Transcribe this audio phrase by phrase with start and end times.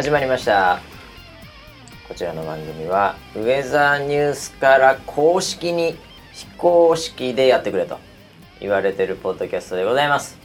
[0.00, 0.80] 始まりました。
[2.08, 5.94] こちらの番組はウェザーニュースから公式に
[6.32, 7.98] 非公式でやってくれと
[8.60, 10.38] 言われてるポッドキャストでございます。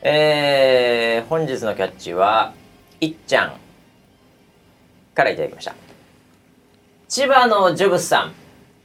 [0.00, 2.54] えー、本日のキャッチは
[3.00, 3.54] いっちゃん
[5.12, 5.74] からいただきました。
[7.08, 8.32] 千葉のジョブスさん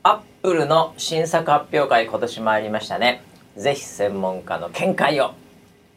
[0.02, 3.21] アップルの新作発表会今年参りましたね。
[3.55, 5.35] ぜひ専門家の見解を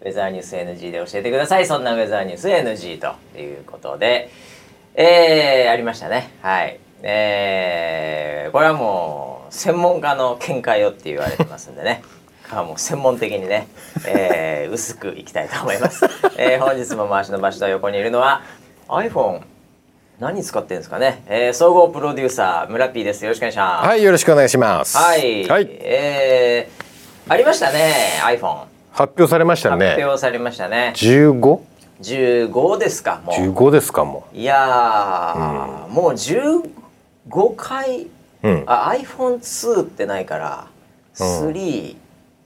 [0.03, 1.67] ウェザーニュース NG で教えてください。
[1.67, 4.31] そんなウェザーニュース NG ということで。
[4.95, 6.31] えー、ありましたね。
[6.43, 6.81] はい。
[7.03, 12.03] えー、これはもう専門家の見解をって言われてますんでね。
[12.51, 13.69] もう専門的にね、
[14.07, 16.05] えー、薄くいきたいと思います、
[16.37, 18.43] えー、本日も回しの場所と横にいるのは
[18.89, 19.43] iPhone
[20.19, 23.25] 何使ってんですかね、えー、総合プロデューサー村 P です。
[23.25, 23.87] よろしくお願いします。
[23.87, 24.97] はいよろしくお願いします。
[24.97, 29.91] はい、はい、えー、ありましたね iPhone 発表されましたね。
[29.91, 30.93] 発表されましたね。
[30.97, 31.61] 15?
[32.01, 33.37] 15ですかもう。
[33.37, 36.63] 15ですかもいや、うん、もう15
[37.57, 38.07] 回、
[38.43, 40.67] うん、あ iPhone2 ってないから
[41.15, 41.97] 3、うん、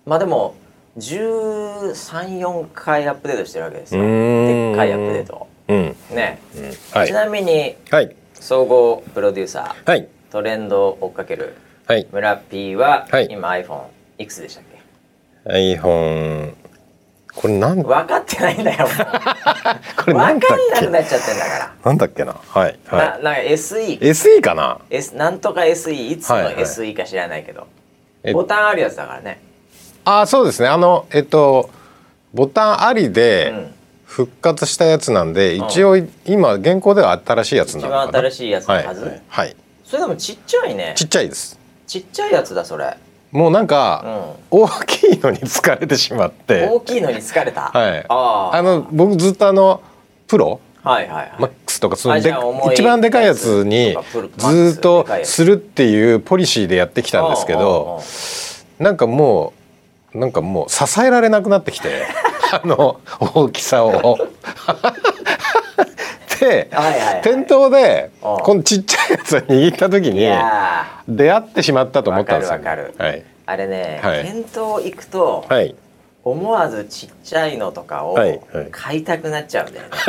[0.07, 0.57] まあでも
[0.99, 4.03] 1314回アップデートしてるわけですよ。
[4.03, 6.65] でっかいアップデート、うん、ね、うん。
[6.99, 11.57] はい、ちなみに、はい、総合プロデューサー、はい、トレンドを追っかける
[12.13, 13.83] 村 P は、はい、今 iPhone
[14.19, 14.74] いくつでしたっけ？
[15.47, 16.55] iPhone
[17.35, 18.87] これなん分かってないんだよ。
[19.99, 20.81] これ何だっけ？
[20.81, 21.73] 分かんなくなっちゃってんだから。
[21.85, 22.33] なんだっけな？
[22.33, 22.99] はいはい。
[22.99, 27.67] ななんか SE SE かな？S なんとか SE いつの SE か知らないけど、は
[28.23, 29.41] いはい、ボタンあるやつだからね。
[30.05, 30.69] ああそうですね。
[30.69, 31.71] あのえっと
[32.33, 33.53] ボタンありで
[34.07, 38.05] 復活したやつなんで、うん、一応今現行では新しいやつなのかな？
[38.05, 40.93] 一番新しいやつのはず、はい、はい、それでもちっちゃいね。
[40.95, 41.59] ちっちゃいです。
[41.89, 42.97] ちっちゃいやつだそれ
[43.35, 46.69] もうなんか、大きいのに疲れてしまって。
[46.69, 47.63] 大きいのに疲れた？
[47.63, 48.07] はい。
[48.09, 49.83] ああの僕ずっとあの
[50.29, 50.61] プロ？
[50.85, 52.33] はいはいはい、マックスとかそので
[52.73, 53.97] 一番でかいやつに
[54.37, 58.03] ずっとするっていうポリシーでやってきたんですけど
[58.79, 59.55] なんかも
[60.15, 62.05] うなんかもう支えられなくなってきて
[62.53, 64.19] あの大きさを。
[66.45, 70.21] で、はいはいはい、店頭でこのちっちゃいやつを握った時に
[71.09, 72.61] 出会ってしまったと思ったんですよ。
[72.63, 75.75] はい、あれね、はい、店頭行くと、はい、
[76.23, 78.17] 思わずちっちゃいのとかを
[78.71, 79.91] 買いたくなっちゃうんだよね。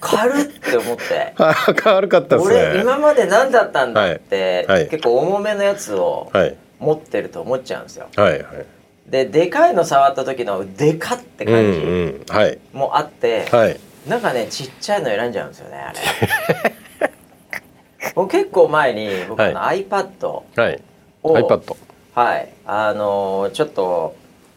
[0.00, 1.34] 軽って思って。
[1.76, 2.56] 軽かったですね。
[2.72, 6.30] 俺今まで何だったんだって、はい、結構重めのやつを
[6.78, 8.08] 持ってると思っちゃうんですよ。
[8.14, 8.44] はいはい、
[9.06, 12.26] ででかいの触った時のでかって感じ
[12.74, 17.14] もあって、はい、なんかねちっちゃいの選んじゃうんですよねあれ。
[18.14, 20.80] もう結構前に僕の iPad を、はい、
[21.22, 21.76] iPad
[22.14, 22.48] はい。
[22.66, 24.14] あのー、ちょっと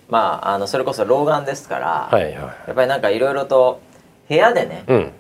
[0.09, 3.81] まああのそれこそ老眼ですから、はいはい、やっぱりなんかいろいろと
[4.30, 5.12] 部屋でね、うん、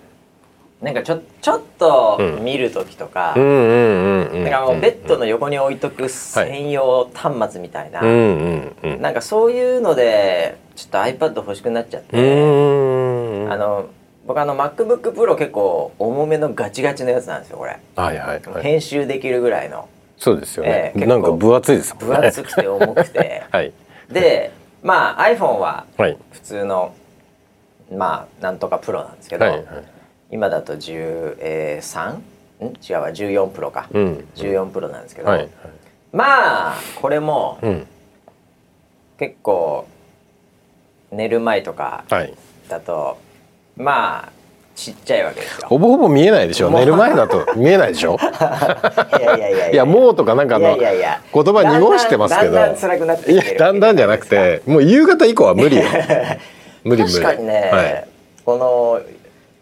[0.81, 13.87] なんかちょちょっと見る時とか、うん、なんかもうベッドの横に置いとく専用端末みたいな、はい、なんかそういうのでちょっと iPad 欲しくなっちゃって、あの
[14.27, 19.87] 僕あの MacBookPro 結構重めのガチガチのやつなんですよこれ、はいはい、はい、編集できるぐらいの。
[20.17, 21.93] そうですよね、えー、なんか分厚いです。
[21.93, 23.71] もんね分厚くて重くて、 はい、
[24.11, 24.51] で
[24.83, 25.85] まあ iPhone は
[26.31, 26.87] 普通の、は
[27.91, 29.63] い、まあなんとかプロなんですけど、はいはい、
[30.31, 32.23] 今だと13、ん？
[32.59, 33.09] 違うわ。
[33.09, 35.49] 14プロか、うん、14プロなんですけど、はいはい、
[36.11, 37.87] まあこれも、うん、
[39.19, 39.85] 結構
[41.11, 42.03] 寝る前とか
[42.67, 43.17] だと、
[43.77, 44.31] まあ
[44.75, 45.67] ちっちゃいわけですよ。
[45.67, 46.69] ほぼほぼ見えないでしょ。
[46.69, 48.17] 寝る前だと見えないでしょ。
[49.19, 49.85] いやいやいやいや。
[49.85, 52.53] もうとかなんかの言葉濁してますけど。
[52.53, 55.83] だんだん辛くなっていやだんだんじゃなくてもう夕方以降は無理よ。
[56.85, 57.15] 無理無理。
[57.15, 58.07] 確かにね、はい、
[58.45, 59.01] この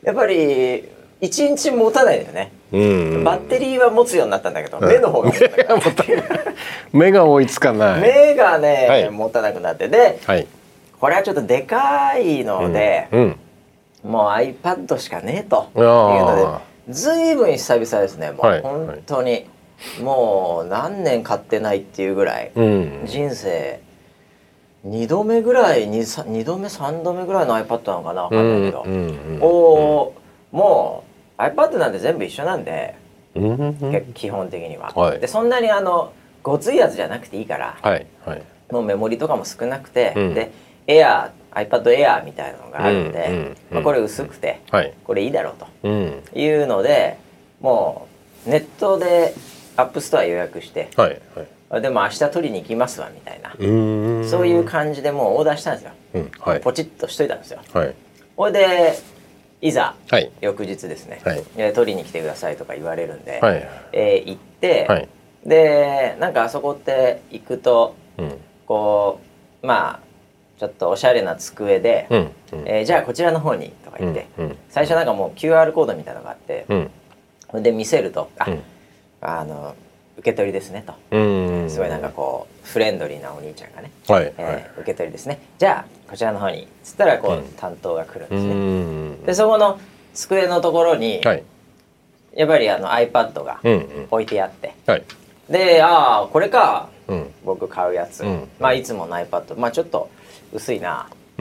[0.03, 0.83] やっぱり
[1.21, 5.31] 一日持たないよね、うん、バッテリーは持つようになったんだけど、目の方が。
[6.91, 8.01] 目が追いつかない。
[8.01, 9.88] 目がね、はい、持たなくなって。
[9.88, 10.45] で、はい、
[11.00, 13.19] これはちょっとでかいので、うん。
[13.21, 13.39] うん
[14.05, 18.61] もう iPad しかねえというのでずいぶん久々ですねもう。
[18.61, 19.45] 本当に、はい、
[20.01, 23.81] もう何年買ってないっていうぐらい、うん、人生
[24.85, 30.13] 2度目ぐらい 2, 2度目3度目ぐらいの iPad なのかな分かんないけど、うんうん、お
[30.51, 31.03] も
[31.39, 32.95] う iPad なんて全部一緒なんで、
[34.13, 34.93] 基本的には。
[34.95, 36.13] はい、でそんなにあの
[36.43, 40.51] ごついやつじゃなくていいから、はいはい、もうメモリとかも少なくて、で
[40.87, 45.87] Air iPad Air みたいなのがあるんで、まあ、これ薄くて、はい、これいいだろうと。
[46.37, 47.17] いうので、
[47.61, 48.07] も
[48.45, 49.33] うネットで
[49.77, 51.19] アップストア予約して、はい
[51.69, 53.51] はい、でも明日取りに行きますわみたいな。
[54.27, 57.59] そういう感じでもうオーダーしたんですよ、うんはい、ポチッとしといたんですよ。
[57.73, 57.93] はい、
[58.35, 58.93] ほいで
[59.61, 61.35] いざ、はい、翌日ですね、は
[61.69, 65.09] い、取りに来てくださいとか言われるんで、はい、えー、行って、はい、
[65.45, 68.37] でなんかあそこって行くと、うん、
[68.67, 69.19] こ
[69.63, 70.04] うまあ
[70.57, 76.65] ちょっとおしゃれな机で、うんうん、えー、じゃあこちらの方にとか言って、うんうん、最初なんかもう QR コードみたいなのがあって、
[77.51, 78.61] うん、で見せると「あ、うん、
[79.21, 79.75] あの
[80.17, 80.93] 受け取りですね」と、
[81.69, 85.39] すごいなんかこうフレンドリーなお兄ちゃんがね「はいえー、受け取りですね。
[85.57, 89.25] じゃあこちらの方に」っつったらこう、担当が来るんですね。
[89.25, 89.79] でそこの
[90.13, 91.43] 机のところに、はい、
[92.35, 93.59] やっぱりあの iPad が
[94.09, 95.03] 置いてあって、はい、
[95.49, 100.09] でああこれか、うん、僕買うやつ、うん、まあいつもの iPad まあちょっと
[100.55, 101.07] 薄いな。
[101.35, 101.37] っ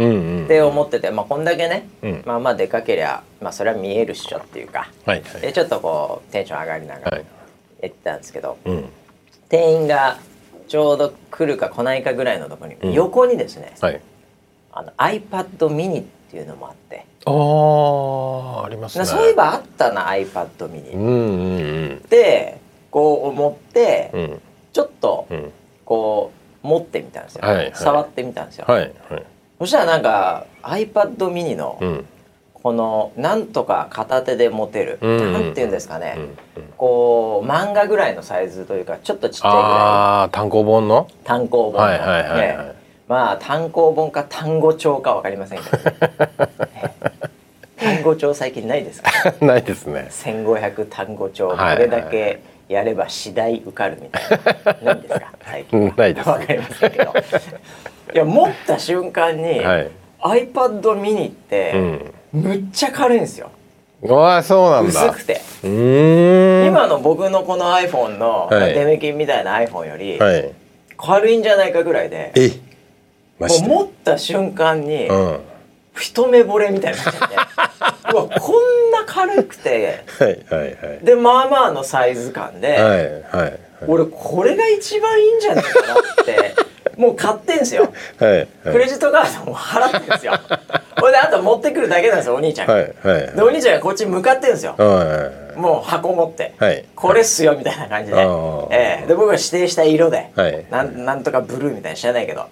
[0.48, 7.22] て思ってて、まあこんだけね、うん、まあまあでかけりゃまあそれは見えるっしょっていうか、はいはい、でちょっとこうテンション上がりながら
[7.80, 8.84] 言ってたんですけど、はい、
[9.48, 10.18] 店員が
[10.66, 14.00] ちょうど来るか来ないかぐらいのところに、横にですね、はい、
[14.72, 17.06] あの iPad mini っていうのもあって。
[17.26, 17.30] あ
[18.62, 19.04] あありますね。
[19.04, 22.58] そういえばあったな iPad mini、うんうんうん、で
[22.90, 24.40] こう思って、うん、
[24.72, 25.28] ちょっと
[25.84, 28.80] こう持ってみたんですよ、はいはい、触ってみたんですよ、はい
[29.10, 29.22] はい、
[29.60, 31.78] そしたらなんか iPad mini の、
[32.54, 36.16] このなんとか片手で持てる、うん、なんていうんですかね、
[36.56, 39.66] うん、こう漫画ぐらいのサイズというかちょっとちっちゃいぐらい。
[39.68, 41.06] あ単行本の？
[41.22, 42.38] 単行本の、はいはいはいはい。
[42.40, 42.74] ね、
[43.06, 45.96] まあ単行本か単語帳か分かりませんけど、ね、
[47.76, 49.10] 単語帳最近ないですか？
[49.44, 50.08] ないですね。
[50.10, 51.50] 1500単語帳。
[51.50, 54.22] これだけやれば次第受かるみたい
[54.84, 55.32] な、 ないですか？
[55.44, 57.14] 最近ないです、分かりませんけど。
[58.14, 59.90] いや持った瞬間に、はい、
[60.22, 63.50] iPad mini って、うん、むっちゃ軽いんですよ。
[64.02, 65.06] わあそうなんだ。
[65.06, 65.40] 薄くて。
[65.62, 70.50] 今の僕のこの iPhone の、はい、デメキンみたいな iPhone より、はい、
[70.96, 72.50] 軽いんじゃないかぐらいでえ
[73.38, 75.40] もう持った瞬間に、うん、
[75.98, 77.34] 一目惚れみたいになっちゃって。
[78.12, 78.83] うわこんな
[79.14, 80.04] 軽くて。
[80.18, 86.54] はいはい、はい、でまあまあのサイズ感で、はいはいはい、俺これが一番いいんじゃないかなって。
[86.96, 90.32] もう買ってんすよ、はいはい、クレジットカードも払ってんですよ。
[91.00, 98.16] これであと持ってくるだけなんですよお兄ちゃんが、はいはい、でお兄ちゃんがこっち向かってんですよ、はいはいもう箱持って、はい、これっすよみたいな感じで、
[98.72, 102.48] ええ、で僕が指定した色で、はい、なんなんとかブルーみたいに知らないけど。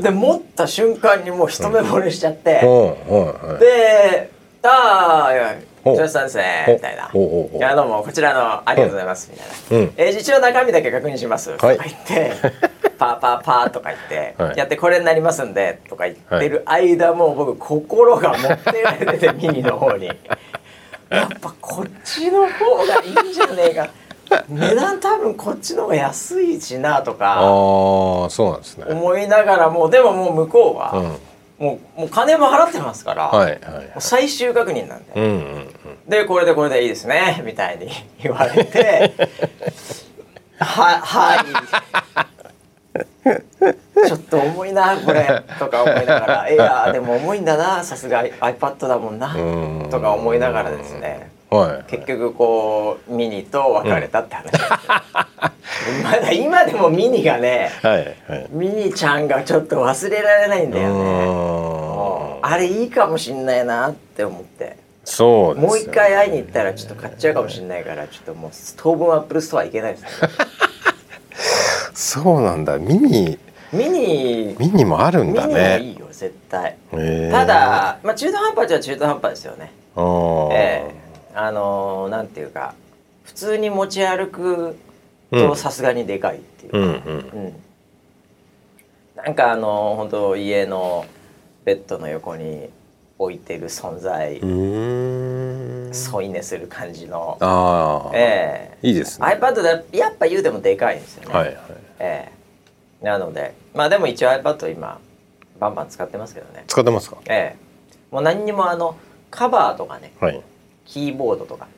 [0.00, 4.30] で持った瞬間にもう一目惚れしちゃって、うん、で
[4.68, 9.44] 「ああジョさんですね」みたいな「いやどうもこちらのありがとうございます」みた
[9.76, 12.32] いな、うん、えー、一応中身だけ確認します」とか言って
[12.98, 20.10] 「パーパーパー」とか言って 「やってこれになりますんで」とか言ってる間も僕心が持ってられててミニの方に。
[21.08, 23.88] やっぱこっちの方がいいんじゃねえか。
[24.48, 28.86] 値段多分こっちの方が安いしなとかあそうなんですね。
[28.88, 31.16] 思いながらもでももう向こうは、うん、
[31.58, 35.68] もうもう金も払ってますから、はいはいはい、最終確認なんで、うんうんうん、
[36.08, 37.42] でこれでこれでいいですね。
[37.46, 37.88] みたいに
[38.22, 39.14] 言われて
[40.58, 41.38] ははい。
[44.06, 46.50] ちょっと重いなこれとか思いながら。
[46.50, 49.34] いやでも重いんだなさすが iPad だもんな
[49.90, 54.52] とか思いながらですね、はい、結局こうミニと別れたって話、
[55.96, 62.40] うん、まだ今でもミニがね、はいはい、ミニちゃんがちょっと忘れられないんだよね。
[62.42, 64.76] あれいいかもしんないなって思って。
[65.04, 70.08] そう、ね、もう一回会いに行ったらちょっと買っちゃうかもしれないからちょっともう当分アップルストア行けないですね。
[71.94, 72.78] そうなんだ。
[72.78, 73.38] ミニ
[73.72, 75.80] ミニミニもあるんだね。
[75.80, 76.76] いいよ絶対。
[77.30, 79.72] ただ、まあ、中途半端じゃ中途半端ですよね。
[80.52, 81.05] ええ
[81.38, 82.74] あのー、なんていうか
[83.24, 84.76] 普通に持ち歩く
[85.30, 86.90] とさすがにでかいっていうか、うんうん。
[86.90, 86.92] う
[87.48, 87.54] ん、
[89.16, 91.04] なんかあのー、本当家の
[91.66, 92.70] ベッドの横に
[93.18, 97.36] 置いてる存在添い寝する感じの。
[97.40, 98.86] ああええ。
[98.86, 99.26] ー、いいですね。
[99.26, 101.34] iPad でやっぱ言うてもでかいんですよね。
[101.34, 101.56] はいはい。
[101.98, 102.30] え
[103.00, 103.04] え。
[103.04, 105.00] ー、なのでまあでも一応 iPad 今
[105.60, 106.64] バンバン使ってますけどね。
[106.66, 107.18] 使ってますか？
[107.26, 107.94] ええ。
[108.10, 108.96] ー、もう何にもあの
[109.30, 110.42] カバーとかね、はい、
[110.86, 111.68] キーボードとか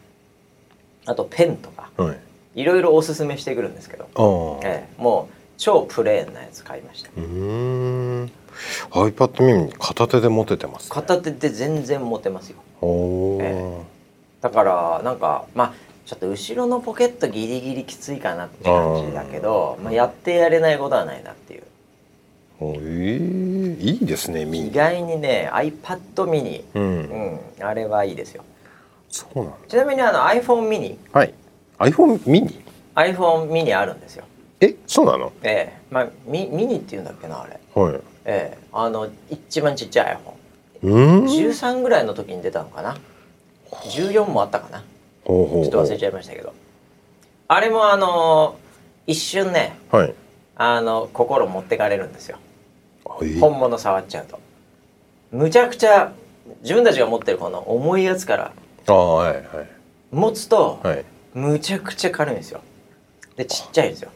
[1.06, 2.12] あとペンとか、は
[2.54, 7.10] い、いろいろおすすめしてくるんですけど、ええ、もう超プレーンなやつ買いました。
[7.16, 8.30] うん。
[8.90, 13.82] iPad mini 片手で持ててます、ね、片手で全然持てますよ、えー、
[14.40, 15.72] だからなんかまあ
[16.06, 21.62] ちょっと後ろのポケットギリギリきついかなって感じだけどまあ、やってやれないことはないなっていう。
[22.60, 24.68] えー、いいですねミニ。
[24.68, 28.42] 意外にね iPad mini、うん、うん、あれはいいですよ
[29.08, 31.34] そうなんちなみにあの iPhone mini はい。
[31.78, 32.60] iPhone mini
[32.94, 34.24] iPhone mini あるんですよ。
[34.60, 34.74] え？
[34.86, 35.32] そうなの？
[35.42, 35.80] ええ。
[35.90, 37.58] まあミミニっていうんだっけなあれ。
[37.74, 37.94] はい。
[38.24, 38.58] ええ。
[38.72, 40.18] あの一番ちっちゃい
[40.82, 42.96] iPhone 13ぐらいの時に出たのかな。
[43.70, 44.80] 14もあったかな。
[44.80, 46.52] ちょっと忘れちゃいましたけど。
[47.48, 48.58] あれもあの
[49.06, 50.14] 一瞬ね、はい、
[50.56, 52.36] あの心持ってかれるんですよ、
[53.40, 54.38] 本物触っちゃうと。
[55.32, 56.12] むちゃくちゃ
[56.60, 58.52] 自分たちが持ってるこの重いやつから
[60.10, 61.04] 持つと、はい、
[61.34, 62.60] むちゃくちゃ軽いんですよ。
[63.36, 64.10] でちっちゃいんですよ。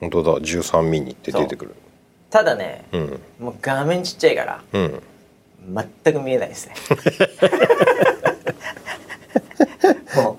[0.00, 0.32] 本当だ。
[0.38, 1.74] 13ミニって出てくる。
[2.30, 5.02] ただね、うん、もう画面ちっちゃいから、うん、
[6.02, 6.74] 全く見えないですね。
[10.16, 10.38] も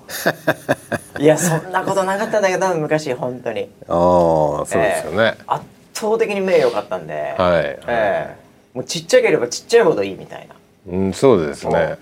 [1.18, 3.70] ういやそんなことなかったんだけど昔本当に。
[3.88, 5.64] ああそうですよね、えー、圧
[5.94, 10.54] 倒的に目良かったんで、はい、えー、もうちっちゃければちっちゃいほどいいみたいな。
[10.92, 11.98] うんそうですね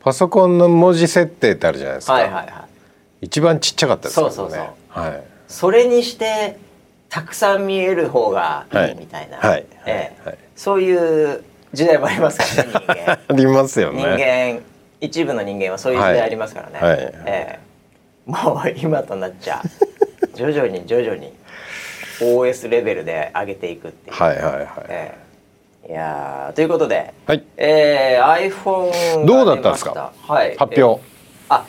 [0.00, 2.42] パソコンの文字設定ってあるじゃないですか、はいはいは
[3.22, 4.30] い、一番ちっちゃかったですね。
[4.30, 6.58] そうそうそう、はい、それにして
[7.08, 8.92] たくさん見える方がい。
[8.92, 14.00] いみたいな、はいはいえー、はい、そういう時代もありますからね人間 ありますよね。
[14.00, 14.60] 人間。
[15.02, 19.62] 一部の人間はそういう時代ありますからね、はいはい、えー、もう今となっちゃ
[20.34, 21.32] 徐々に徐々に
[22.20, 24.16] OS レベルで上げていくっていう。
[24.16, 24.66] はいはいはい。
[24.88, 25.29] えー、
[25.90, 31.02] いやということで、はい、えー、iPhone どうだったんですか、はい、発表、
[31.48, 31.64] あ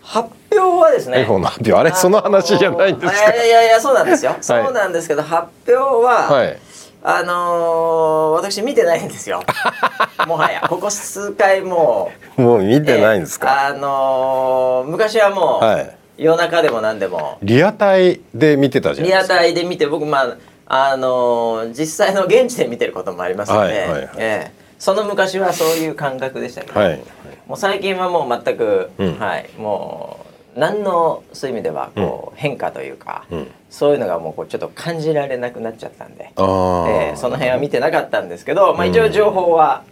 [0.00, 1.26] 発表はですね。
[1.28, 1.74] iPhone の発表。
[1.74, 3.34] あれその話じゃないんですか？
[3.34, 6.58] いやいやいやそうなんですよ、そうなんですけど発表は、はい、
[7.02, 9.42] あのー、私見てないんですよ。
[10.26, 10.62] もはや。
[10.66, 12.40] ここ数回もう。
[12.40, 20.36] もう見てないんですか、えー、あのー、昔はもう、はい夜中でも何でもリアタイで見てたじゃないですかリアタイで見て僕まあ
[20.70, 27.02] あのー、実際の現地で見てることもありますので、はいはいはい、えー、その昔はそういう感覚でしたけど、はい、
[27.46, 29.48] もう最近はもう全く、うん、はい。
[29.58, 39.84] もう何のそういう意味ではこう、変化というか、うん、そういうのがもうこうちょっと感じられなくなっちゃったんで、えー、その辺は見てなかったんですけど、まあ、一応情報は、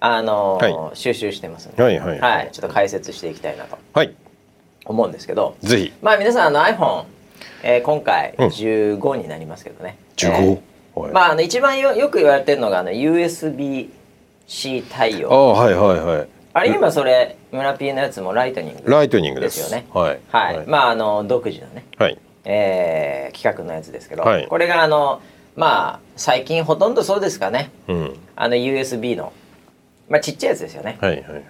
[0.00, 3.76] あのーはい、収集してますので、はいはい、はい、ちょっと解説していきたいなと。
[3.92, 4.14] はい。
[4.86, 5.92] 思うんですけどぜひ。
[6.02, 7.04] まあ皆さんあの iPhone、
[7.66, 15.32] えー、今回15になりますけどね、うん、15、えー、まああの一番よよく言われてるのがあの USB-C 対応。
[15.32, 16.28] あはいはいはい。
[16.52, 19.60] あれ今それ村 P のやつもライトニングライトニングです。
[19.60, 19.86] よね。
[19.94, 22.18] はい、はい、はい、まああの独自のね、はい。
[22.44, 25.22] えー、企画のやつですけど、はい、これがあの
[25.56, 29.32] まあ最近ほとんどそうですかね、うん、あの USB の。
[30.10, 31.44] まあちっちゃいやつですよね、はいはいはい、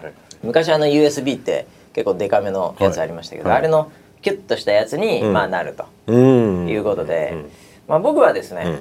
[0.44, 3.90] 昔あの USB って結構デカめのやつありましたけど、はい、あれの
[4.24, 5.84] キュッとしたやつに、まあなると。
[6.10, 7.44] いうことで、
[7.86, 8.80] まあ、僕はですね、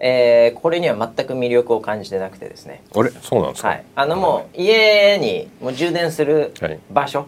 [0.00, 2.82] えー、これには全く魅力を感じてなくてですね。
[2.94, 3.10] あれ？
[3.10, 6.52] そうなんですか、はい、あのもう家にもう充電する
[6.90, 7.26] 場所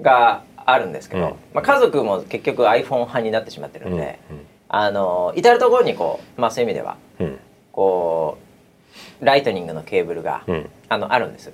[0.00, 4.18] があるんですけど、まあ、家族も結局 iPhone 派になってしまってるんで、
[4.68, 6.96] あの至る所にこう、まあ、そういう意味では、
[7.72, 8.38] こ
[9.22, 10.44] うライトニングのケーブルが、
[10.88, 11.50] あのあるんです。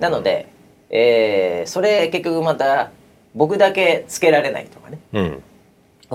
[0.00, 0.48] なので
[0.88, 2.92] えー、それ結局また
[3.36, 5.42] 僕だけつけられないとかね、うん、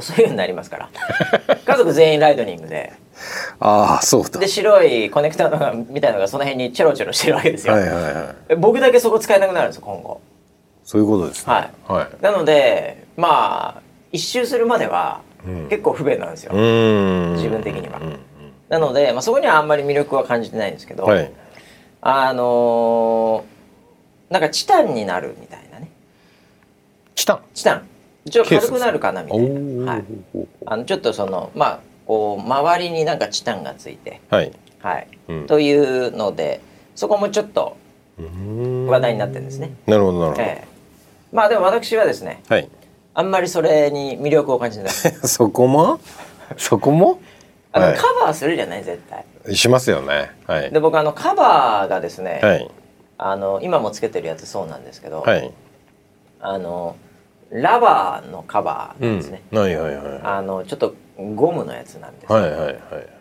[0.01, 0.89] そういうふうになりますから。
[1.63, 2.91] 家族全員ライトニングで。
[3.59, 4.39] ああそうだ。
[4.39, 10.19] で白いコネクターのがみたいなのがその辺にチェロチェロしてるわけですよ、はいはいはい、僕だけそこ使えなくなるんですよ今後。
[10.83, 15.21] そういうことですね、はい、はい、なのでまあ一周するまでは
[15.69, 18.19] 結構不便なんですよ、うん、自分的には、うん、
[18.67, 21.31] なので、まあ、そこにはあんまり魅力は感じてないんですけど、はい、
[22.01, 23.61] あのー
[24.31, 25.90] なんかチタンになるみたいなね
[27.21, 27.87] チタンチタン
[28.25, 30.05] 一応軽くなるかなみたいな、はい、
[30.65, 34.21] あのちょっとそのまあこう周りになんかチタンがついて。
[34.31, 35.07] はい、はい。
[35.27, 36.61] うん、というので
[36.95, 37.77] そこもちょっと
[38.17, 39.75] 話題になってるんですね。
[39.85, 42.67] なるほどなるほど、えー、まあでも私はですね、はい、
[43.13, 44.89] あんまりそれに魅力を感じない。
[45.23, 45.99] そこも？
[46.57, 47.19] そこも？
[47.71, 49.55] あの、はい、カバーするじゃない絶対。
[49.55, 50.31] しますよね。
[50.47, 50.71] はい。
[50.71, 52.71] で僕あのカバーがですね、はい、
[53.19, 55.53] あの今もつけてるやつそうなんですけど、はい、
[56.39, 56.95] あの
[57.51, 62.75] ラバーのカバーなんですね、うん、はいはいはい、あのちょっとゴムのやつなんです、はいはいはい、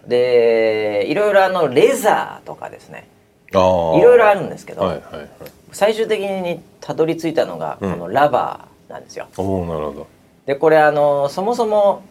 [0.08, 3.08] でいろいろあのレザーとかですね。
[3.50, 5.28] いろいろあるんですけど、はいはいはい、
[5.72, 9.26] 最終的にたどり着いたのがこのラバーなんですよ。
[9.38, 10.06] うん、なるほど。
[10.46, 12.04] でこれあのそもそも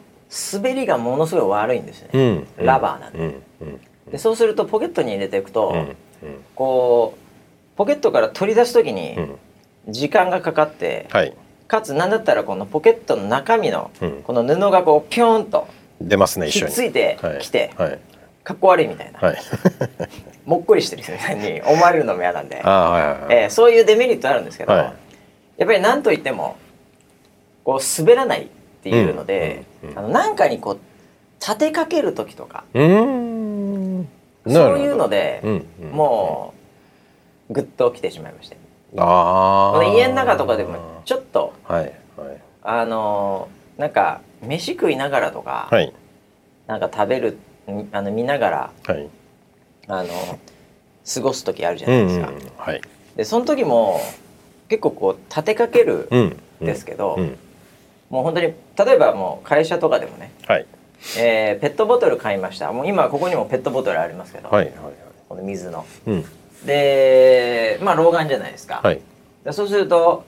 [0.54, 3.40] 滑りがものすごい悪いんですね、うん、ラバーなんで,、
[4.12, 5.74] でそうするとポケットに入れていくと、
[6.56, 9.18] こうポケットから取り出す時に
[9.88, 11.34] 時間がかかって、はい、
[11.70, 13.92] かつ何だったらこのポケットの中身の
[14.24, 15.68] この布がこうピョンと
[16.02, 16.72] 出ますね一緒に。
[16.72, 17.72] ついてきて、
[18.44, 19.38] かっこ悪いみたいな、はい、
[20.46, 24.96] もっこりしてる人に思われるのも嫌なんで、はいえー、そういうデメリットあるんですけど、や
[25.64, 26.56] っぱり何といっても
[27.64, 28.48] こう滑らないっ
[28.82, 30.80] ていうので、うんうん、あのなんかにこう
[31.40, 32.64] 立てかける時とか。
[32.74, 32.80] そ
[34.74, 35.44] ういうので、
[35.92, 36.56] も
[37.50, 38.58] うぐっときてしまいまして
[38.98, 45.94] あ家の中とかでもちょっと、はいはい、あのなんか飯食いながらとか、はい、
[46.68, 47.38] なんか食べる
[47.92, 49.10] あの見ながら、はい、
[49.88, 50.10] あの
[51.14, 52.30] 過ごす時あるじゃないですか。
[52.30, 52.82] うんうん、はい、
[53.16, 54.00] でその時も
[54.70, 56.10] 結構こう立てかける
[56.62, 57.38] んですけど、うんうん、
[58.10, 60.66] もう本当に例えばもう会社とかでもね、はい。
[61.18, 62.74] えー、ペットボトル買いました。
[62.74, 64.94] もう今ここにもペットボトルありますけど、はいはいはい、
[65.30, 65.86] この水の。
[66.06, 66.26] うん、
[66.66, 68.82] でまあ老眼じゃないですか。
[68.84, 69.02] はい、
[69.44, 70.26] でそうすると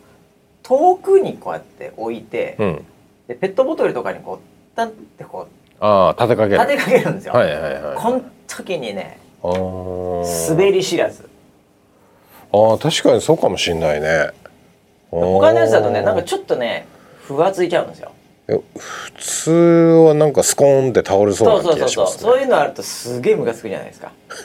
[0.64, 2.86] 遠くにこうやって置いて、うん、
[3.28, 7.34] でペットボトルとかにこうタンってこうあ立てかける立てかけるんですよ。
[7.34, 11.30] はいはいはい、この時にね滑り知らず。
[12.54, 14.30] あ確かにそうかもしれないね。
[15.10, 16.86] 他のやつだとねなんかちょっとね
[17.24, 18.12] ふわついちゃうんですよ。
[18.78, 19.52] 普通
[20.08, 22.42] はなんかスコーンって倒れそうな気がします、ね、そうそうそうそう。
[22.42, 24.12] いうのあるとすげえムカつくじゃないですか。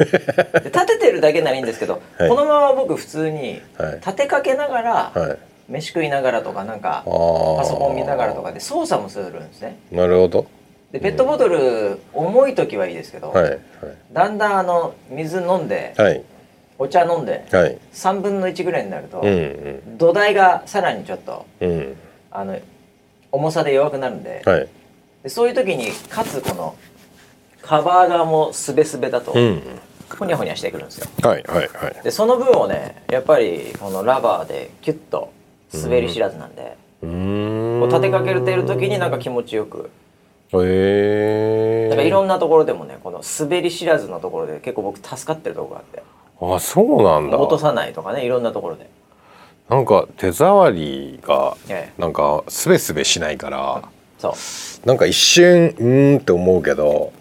[0.64, 3.60] 立ててるだけならいいんですけど、はい、このまま僕普通に
[3.96, 9.78] 立てかけながら、はい、飯食いながらとかなんかパソコン見ながらとかで操作もするんですね。
[9.90, 10.46] なるほど。
[10.92, 13.58] でペットボトル、重い時はいいですけど、はいはい、
[14.12, 16.22] だんだんあの水飲んで、はい、
[16.78, 19.30] お茶飲んで、はい、3分の1ぐらいになると、うんう
[19.94, 21.96] ん、土台がさらにちょっと、うん、
[22.30, 22.58] あの
[23.32, 24.68] 重さで弱くなるんではい、
[25.22, 26.76] でそういう時にかつこの
[27.62, 29.62] カバー側もすべすべだと、うん、
[30.08, 31.08] ふにゃふにゃしてくるんですよ。
[31.22, 35.32] はいはいはい、でその分をねやっぱりこのラバーでキュッと
[35.74, 39.90] 滑り知らずなんで、うん、こう立てかけてる時になんか気持ちよく。
[40.52, 42.06] へえー。
[42.06, 46.02] いろんなところでもねこの滑り知らずのところで結構僕助かってるところがあって。
[46.40, 47.38] あそうなんだ。
[47.38, 48.88] 落とさないとかねいろんなところで。
[49.68, 51.56] なんか手触りが
[51.98, 53.82] なんかすべすべしないから、
[54.18, 54.86] そう。
[54.86, 57.12] なんか一瞬うんって思うけど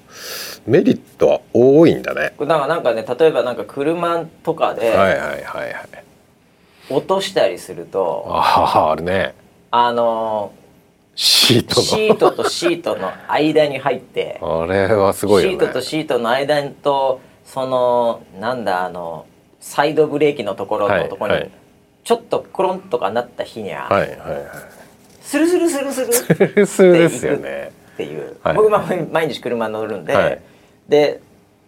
[0.68, 2.34] メリットは多いんだね。
[2.40, 4.96] だからなんかね例えばなんか車とかで
[6.90, 9.34] 落としたりするとあああるね。
[9.72, 10.54] あの
[11.16, 19.26] シートシートとシートの間に入ってあれはすごいよ、ね、シートとシートの間とそのなんだあの
[19.60, 21.52] サイドブレーキのところのところに、はいはい
[22.06, 24.20] ちょっとコロンとかなった日には、はいはいはい、
[25.22, 27.72] スルスルスルスルスルスルですよね。
[27.96, 30.40] っていう、はい、僕毎日車乗るんで、はい、
[30.88, 31.20] で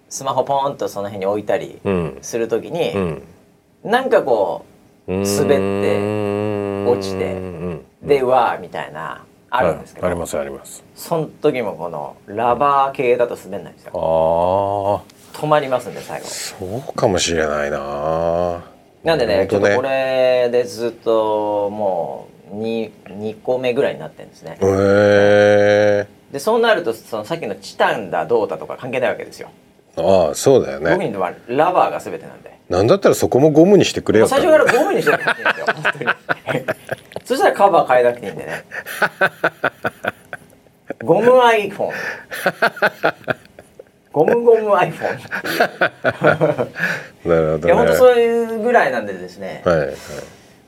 [0.10, 1.80] スマホポーンとその辺に置いたり
[2.22, 3.24] するときに、うん、
[3.84, 4.66] なんかこ
[5.08, 10.84] う滑って落ちてでわーみたいなあるんですけど、はい、ありますあります。
[10.96, 13.92] その時もこのラバー系だと滑んないんですよ。
[13.96, 16.28] あ止まりますんで最後。
[16.28, 16.58] そ
[16.90, 24.58] うかもしれないななんでね、ね、ちょっとこれでずっともう 2, 2個目ぐらいになってるんですね。
[24.62, 29.50] へでそうなるとそのさっきのチタンだどうだとか関係ないわけですよ。
[29.96, 30.92] ああそうだよね。
[30.92, 32.58] 僕にはラバーが全てなんで。
[32.70, 36.66] なんだったらそこもゴムにしてくれよ最初からゴムにしてくれていいんですよ 本当に。
[37.24, 38.66] そしたらカバー変えなくていいんでね。
[41.04, 41.92] ゴム iPhone
[44.18, 45.20] ゴムゴム iPhone
[47.26, 49.90] なるほど、ね、いや本当そういうぐらいなんでですね、はいはい、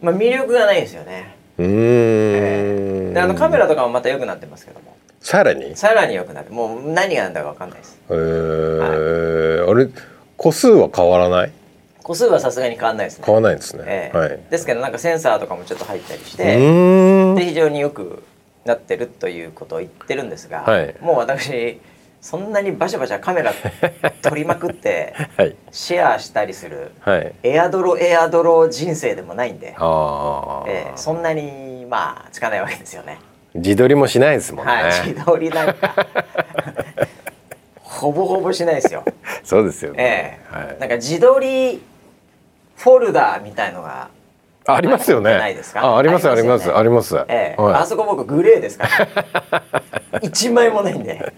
[0.01, 1.35] まあ魅力がないですよね。
[1.57, 4.95] うん、えー、であのカメラとかもまた良くなってますけども。
[5.19, 5.75] さらに？
[5.75, 7.99] さらに良くなってもう何が何だか分かんないです。
[8.09, 9.61] へえー。
[9.61, 9.89] はい、あれ
[10.37, 11.51] 個数は変わらない？
[12.03, 13.23] 個数はさすがに変わらないですね。
[13.25, 16.43] 変わらないですね、えー、はい、ですけどなんかセンサーとかもちょっと入ったりして
[17.35, 18.23] で非常によく
[18.65, 21.79] なってるということを言ってるんですが、はい、もう私
[22.21, 23.53] そんなにバシャバシャカメラ
[24.21, 25.13] 撮りまくって
[25.71, 33.19] シェアしたりする、はい、エアドロエアドロ人生でもないんで、えー、そんなにまあつかないわけですよね。
[33.55, 36.07] 自撮りもしないですもんね、はい、自撮りなんか
[37.81, 39.03] ほぼほぼしないですよ。
[39.43, 41.81] そうですよね、えー、はい、なんか自撮り
[42.75, 44.09] フォルダーみたいのが
[44.65, 45.37] ありますよね。
[45.37, 45.83] ないですか。
[45.83, 47.15] あ、あります、あります、あります。
[47.27, 50.19] ええ、あそこ僕グレーですから。
[50.21, 51.33] 一枚もないんで。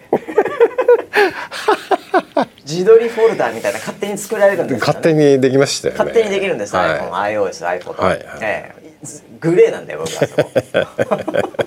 [2.66, 8.26] 自撮りフォルダーみたいな勝手に作られるんです、ね、勝手にできましたよ、ね、勝手にできるんです、はい、iPhone、iOS、iPhone と、はいはい。
[8.42, 10.28] えー、グレーなんだよ僕は。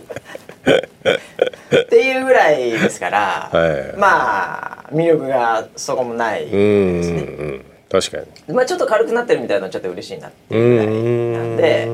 [0.65, 7.21] っていうぐらいですから、はい、まあ魅力がそこもないですね。
[7.21, 8.55] うん確かに。
[8.55, 11.89] まあちょっと軽くなってるみたいなのちょっと嬉しいなっていうぐらいなんで、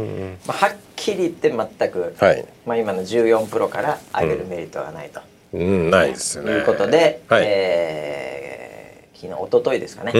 [0.47, 5.21] まあ、はっきり言って全く、はい、まあ今の14プロから上げるメリットがないと。
[5.53, 6.53] うん、ないですよね。
[6.53, 10.19] ということで、はい、えー、昨日一昨日ですかね、は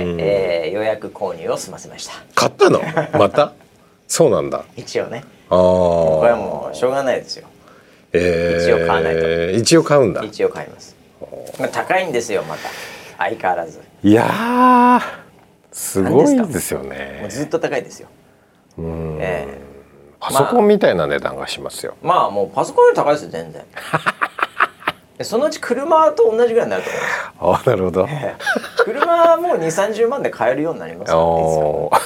[0.00, 2.12] い、えー、予約購入を済ませました。
[2.34, 2.80] 買ったの？
[3.18, 3.52] また？
[4.08, 4.64] そうなんだ。
[4.76, 5.24] 一応ね。
[5.48, 5.58] ああ。
[5.58, 7.48] これはもうしょうがないですよ。
[8.12, 9.50] えー、一応買わないと。
[9.50, 10.22] 一応買うんだ。
[10.22, 10.96] 一応買います。
[11.58, 12.68] まあ高いんですよまた
[13.18, 13.80] 相変わらず。
[14.02, 15.00] いや
[15.70, 18.08] すごいですよねもうずっと高いですよ
[18.78, 23.64] うん、えー、パソコンみたいな値段がしますよまあもうパソコンより高いですよ全然
[25.20, 27.02] そのうち車と同じぐらいになると思い
[27.52, 27.68] ます。
[27.68, 31.90] あなるほど、えー、車もう2 3 0万で買えるようになりますよ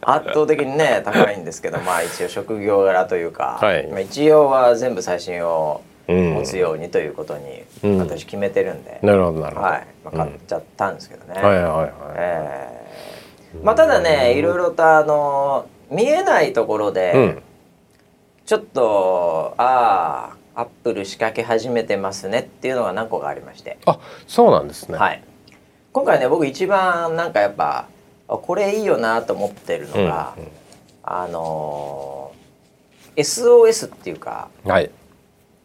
[0.00, 7.64] 圧倒的にね高いんですけどまあ一応職業柄というか、はい、まあ、一応は全部最新を持つようにということに
[7.98, 9.86] 私決めてるんで、うん、なるほどなるほど、はい。
[10.04, 17.42] まあ、買っちゃったんですけどね、はいはいはい、えー、まあ、ただねいろいろとあの見えないところで、うん、
[18.44, 23.78] ちょっとああアップル仕掛け始めてますねっていうのが何個かありまして。
[23.86, 24.98] あそうなんですね。
[24.98, 25.22] はい。
[25.92, 27.86] 今回ね僕一番なんかやっぱ
[28.26, 30.50] これいいよなと思ってるのが、うんうん、
[31.02, 32.32] あの
[33.16, 34.90] SOS っていうか、はい、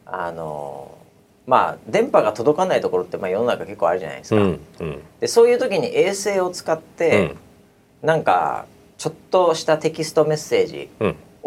[0.05, 0.97] あの
[1.45, 4.41] まあ電波が届かないところってまあ世の中結構あるじゃないですか。
[4.41, 7.35] うんうん、でそういう時に衛星を使って、
[8.01, 8.65] うん、なんか
[8.97, 10.89] ちょっとしたテキストメッセージ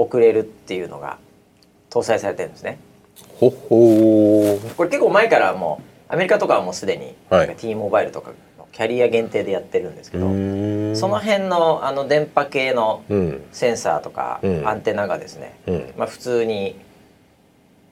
[0.03, 1.19] 送れるっていうのが
[1.91, 2.79] 搭載されてるんですね。
[3.39, 8.33] ほほこれ結構前からもうアメリカとかはもうすでに、はい、T モバイルとか
[8.73, 10.27] キャリア限定でやってるんですけど
[10.95, 13.03] その辺のあの電波系の
[13.53, 16.77] センサーとか、アンテナがですね、うん、まあ、普通に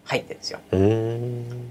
[0.05, 0.61] 入ってるんですよ。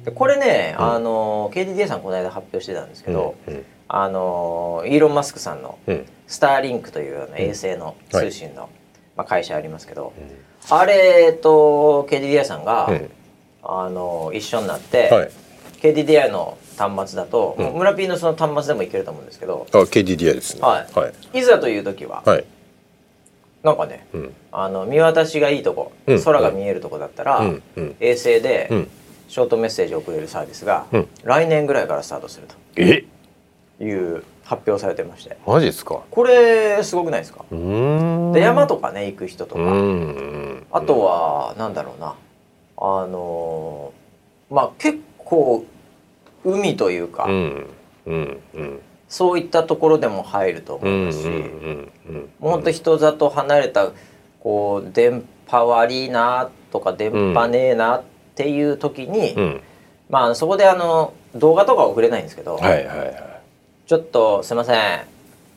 [0.05, 3.53] でこれね、うん、あの KDDI さんこの間発表してたんですけど、うん。
[3.55, 5.79] うん、あのイーロン・マスクさんの
[6.27, 8.69] スターリンクという衛星の通信の、
[9.17, 10.13] まあ、会社ありますけど、
[10.69, 12.89] あれと KDDI さんが、
[13.63, 15.31] あの一緒になって、はい、
[15.81, 20.61] KDDI の端末だと、うん、村 P のその端末でもいけると思うんですけどあ KDDI ですね。
[20.61, 22.45] はい、はい、いざという時は、はい、
[23.63, 27.63] なんかね、うん、あの見渡しがいいとこ、うん、空が見えるとこだったら、うん。
[27.99, 28.87] 衛星で、
[29.27, 30.85] ショートメッセージを送れるサービスが、
[31.23, 33.03] 来年ぐらいからスタートするとえ
[33.81, 35.37] いう発表されてまして。
[35.45, 36.03] マジですか？
[36.09, 37.43] これすごくないですか？
[37.51, 39.61] で山とかね行く人とか。
[40.71, 42.15] あとはなんだろうな。
[42.77, 45.65] あのー、まあ結構
[46.45, 47.67] 海というか、うん。
[48.05, 48.41] うん。
[48.53, 48.79] うん、
[49.09, 52.63] そういったところでも入ると思いますし、もうほん。
[52.63, 53.91] と人里離れた
[54.39, 58.03] こう電波悪いなとか電波ねえなっ
[58.35, 59.61] ていう時に、うん、
[60.09, 63.36] まあそこであの動画とか送れないんですけど、はいはいはい、
[63.87, 65.01] ちょっとすいません。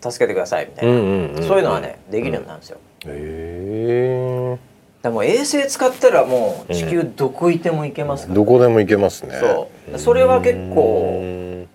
[0.01, 2.79] 助けてくださいみたいな、そういうのはねできるようになるんですよ。
[3.07, 4.59] へえ。
[5.03, 9.38] でも衛星使ったらもう地球どこいても行けますから、ねうん、どこでも行けますね。
[9.38, 9.99] そう。
[9.99, 11.66] それは結構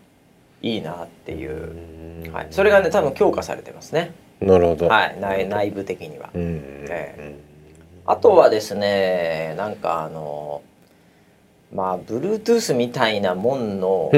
[0.61, 4.13] いいなっていう、はい、それがね多分強化されてますね。
[4.39, 10.61] なるほど、はい、内内部的には、えー、あとはですねなんかあの
[11.73, 14.11] まあ Bluetooth みたいなもんの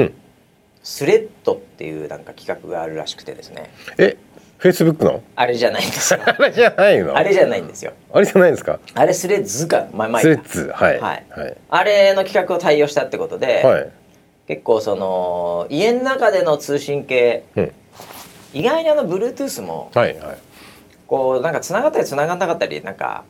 [0.88, 3.70] スレッドっていうなんか企画があるらしくてですね。
[3.98, 4.16] え
[4.56, 5.22] フェイスブックの？
[5.36, 6.20] あれじゃないんですよ。
[6.24, 7.14] あれじゃないの？
[7.14, 7.92] あれじゃないんですよ。
[8.10, 8.80] あれじゃないんですか？
[8.94, 9.86] あれスレッズか。
[9.92, 13.90] 前前スレッズはい、はい、はい、あれの企画を対応したってことで、はい、
[14.46, 17.72] 結構その家の中での通信系、うん、
[18.54, 20.38] 意外にあの Bluetooth も、はいはい、
[21.06, 23.24] こうなんか繋がったり繋がんなかったりなんか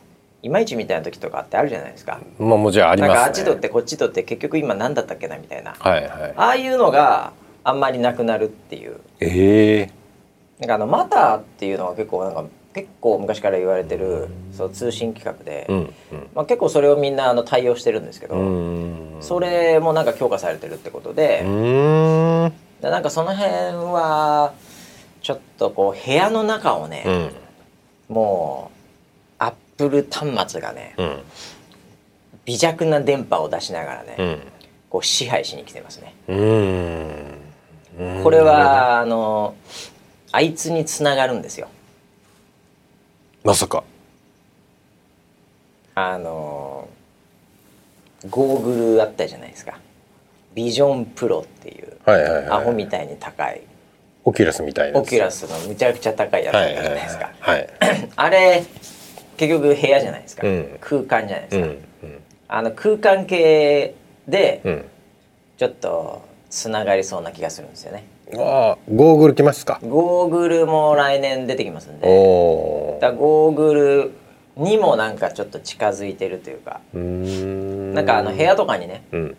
[0.44, 2.20] いまいちみたいな時とかってあるじゃないですか。
[2.38, 5.74] まあもちろんあります、ね、なんかあっちとってこっちとって結局今何だったっけなみたいな。
[5.76, 6.34] はいはい。
[6.36, 7.32] ああいうのが
[7.68, 8.96] あんまりなくなるっていう。
[9.20, 9.82] ええ。
[9.94, 9.98] ー
[10.58, 15.94] なんかあのマターっていうのは結構なんか結構昔から言われてるそう通信規格で、うんうん、
[16.34, 18.36] まあ、結構それをみんなあの対応してるんですけど
[19.20, 21.42] それもなんか強化されてるってことで
[22.80, 23.50] でなんかその辺
[23.92, 24.52] は
[25.22, 27.04] ちょっとこう部屋の中をね、
[28.08, 31.18] うん、もうアップル端末がね、うん、
[32.44, 34.38] 微弱な電波を出しながらね、うん、
[34.90, 36.14] こう支配しに来てますね。
[38.22, 39.54] これはあの
[40.32, 41.68] あいつにつながるんですよ。
[43.44, 43.84] まさか。
[45.94, 46.88] あの
[48.30, 49.78] ゴーグルあったじゃないですか。
[50.54, 53.62] Vision Pro っていう、はいはいはい、アホみたいに高い。
[54.24, 58.64] Oculus みたいな Oculus のむちゃくちゃ高いやつじゃないですか、はいはいはい、あれ
[59.38, 63.94] 結局部屋じゃないですか、うん、空間じゃないですか、うんうん、あの空間系
[64.26, 64.84] で、
[65.56, 68.04] ちょっとつながりそうな気がするんですよね。
[68.34, 69.80] ああゴーグル来ますか？
[69.82, 72.98] ゴーグルも来年出てきますんで。
[73.00, 74.12] だゴーグル
[74.56, 76.80] にもなんかちょっと近づいてるというか。
[76.94, 77.94] うん。
[77.94, 79.36] なんかあの部屋とかにね、うん、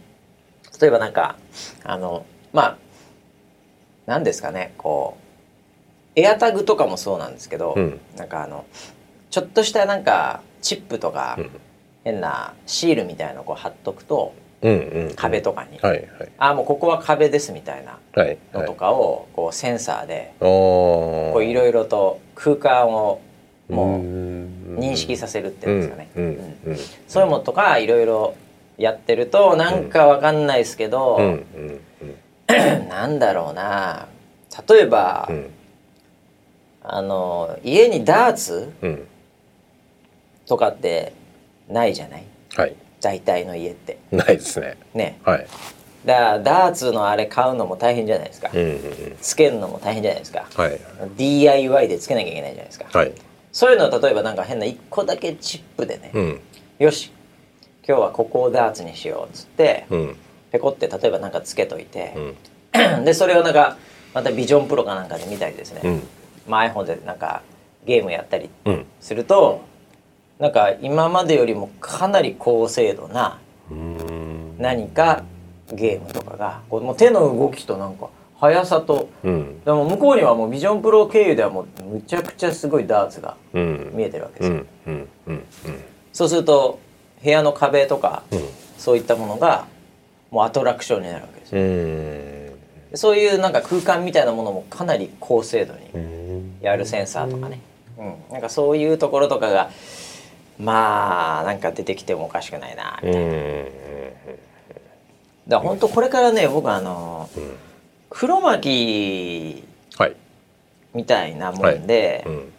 [0.81, 1.37] 例えばなんか
[1.83, 2.77] あのまあ
[4.05, 5.17] 何ですかねこ
[6.15, 8.65] うエアタグとかもそうなんですけど、うん、なんかあの
[9.29, 11.49] ちょっとしたなんかチップとか、うん、
[12.03, 14.33] 変なシールみたいなのをこう貼っとくと
[15.15, 17.99] 壁とかに、はいはい、あもうここは壁ですみたいな
[18.53, 23.21] のとかをこうセンサーでこういろいろと空間を
[23.69, 26.25] もう認識させるっていうんですかね、うん
[26.65, 28.35] うん、そういうのとかいろいろ
[28.77, 31.79] やってるとなんかわかんないですけど、うん
[32.89, 34.07] なんだろうな。
[34.67, 35.29] 例えば、
[36.81, 38.73] あの家にダーツ、
[40.47, 41.13] とかって
[41.69, 42.23] ないじゃない、
[42.55, 43.99] はい、大体の家って。
[44.11, 44.77] ないですね。
[44.93, 45.19] ね。
[45.23, 45.47] はい。
[46.05, 50.79] だからダーツのあれ買うのも大変じゃないですか、うんうんうん、つけるのも大変じゃないですか、はい、
[51.17, 53.13] DIY でつけなきゃいけないじゃないですか、はい、
[53.51, 56.39] そういうのは例えばなんか変な1個だけチップでね、うん、
[56.79, 57.11] よし
[57.85, 60.15] 今日はここをダーツにしようっつって、うん、
[60.51, 62.13] ペコって例えばなんかつけといて、
[62.73, 63.77] うん、 でそれをなんか
[64.13, 66.03] またビジョンプロかなんかで見たりですね、うん。
[66.47, 67.41] まあ、iPhone でなんか
[67.85, 68.49] ゲームやったり
[68.99, 69.68] すると、うん、
[70.39, 73.39] なんか今までよりもかなり高精度な
[74.57, 75.25] 何か
[75.73, 78.07] ゲームとかがこうもう手の動きとなんか
[78.39, 84.65] 速さと、うん、でも向こうにはもうビジョンプロ経由ではもうむちゃくちゃすごいダーツが見えてるわけですよ。
[86.13, 86.79] そうすると
[87.21, 88.39] 部屋の壁とか、うん、
[88.77, 89.67] そういったものが
[90.31, 92.55] もうアトラクションになるわけです
[92.93, 92.97] よ。
[92.97, 97.59] そういうなんか空間みたいなものもかなり高精度にやるセンサーとかね、
[97.97, 99.69] うん、なんかそういうところとかが
[100.59, 103.31] まあなんか出てきてもおかしくないなみたいな。
[105.47, 107.55] だから本当これからね僕あの、うん、
[108.09, 109.63] 黒巻
[110.93, 112.33] みたいなもんで、はい。
[112.33, 112.53] はいうん、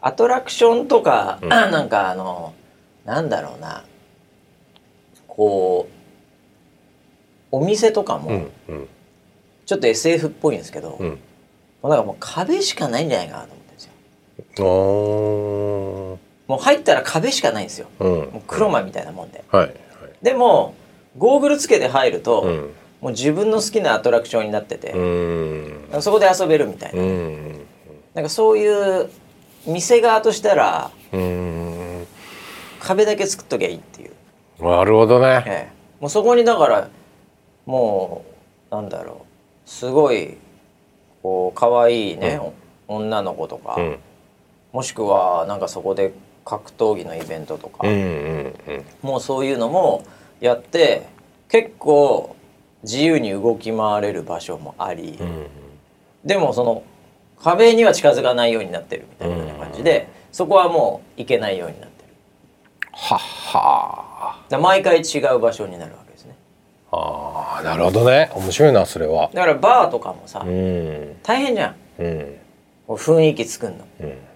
[0.00, 2.54] アトラクションとか、うん、なんかあの
[3.04, 3.84] なんだろうな
[5.28, 6.00] こう
[7.52, 8.46] お店とかも、
[9.66, 11.18] ちょっと SF っぽいんですけど、うん、
[11.82, 13.84] なんかもう壁しかないんじゃないかなと思ってるんです
[14.60, 16.18] よ。
[16.50, 17.86] もう入ったら壁しかないんですよ。
[18.00, 19.44] うん、もう黒間みたいなもんで。
[19.52, 19.74] はいはい、
[20.20, 20.74] でも
[21.16, 22.50] ゴーグルつけて入ると、うん、
[23.00, 24.90] もう自分の好きなアトラクションになってて、
[26.00, 27.02] そこで遊べるみたいな。
[28.14, 28.66] なんかそうい
[29.02, 29.08] う
[29.64, 30.90] 店側としたら
[32.80, 34.10] 壁だけ作っときゃいいっていう。
[34.60, 35.44] なるほどね。
[35.46, 36.88] ええ、もうそこにだから
[37.64, 38.24] も
[38.72, 39.24] うなんだろ
[39.64, 40.36] うすごい
[41.22, 42.40] こう可愛いね、
[42.88, 43.98] うん、女の子とか、うん、
[44.72, 46.12] もしくはなんかそこで
[46.44, 50.04] 格闘技のイベントとか、うんうんうん、もうそういうのも
[50.40, 51.06] やって
[51.48, 52.34] 結構
[52.82, 55.46] 自由に動き回れる場所もあり、うん、
[56.24, 56.82] でもその
[57.42, 62.08] 壁には近づかないようになってるみたいな感じで、そこはもう行けないようになってる。
[62.92, 66.34] はは毎回違う場所になるわけですね。
[66.92, 68.30] ああなるほどね。
[68.34, 69.30] 面白いなそれは。
[69.32, 72.38] だからバーとかもさ、うん、大変じゃん、うん、
[72.88, 73.84] 雰囲気作るの。
[74.00, 74.29] うん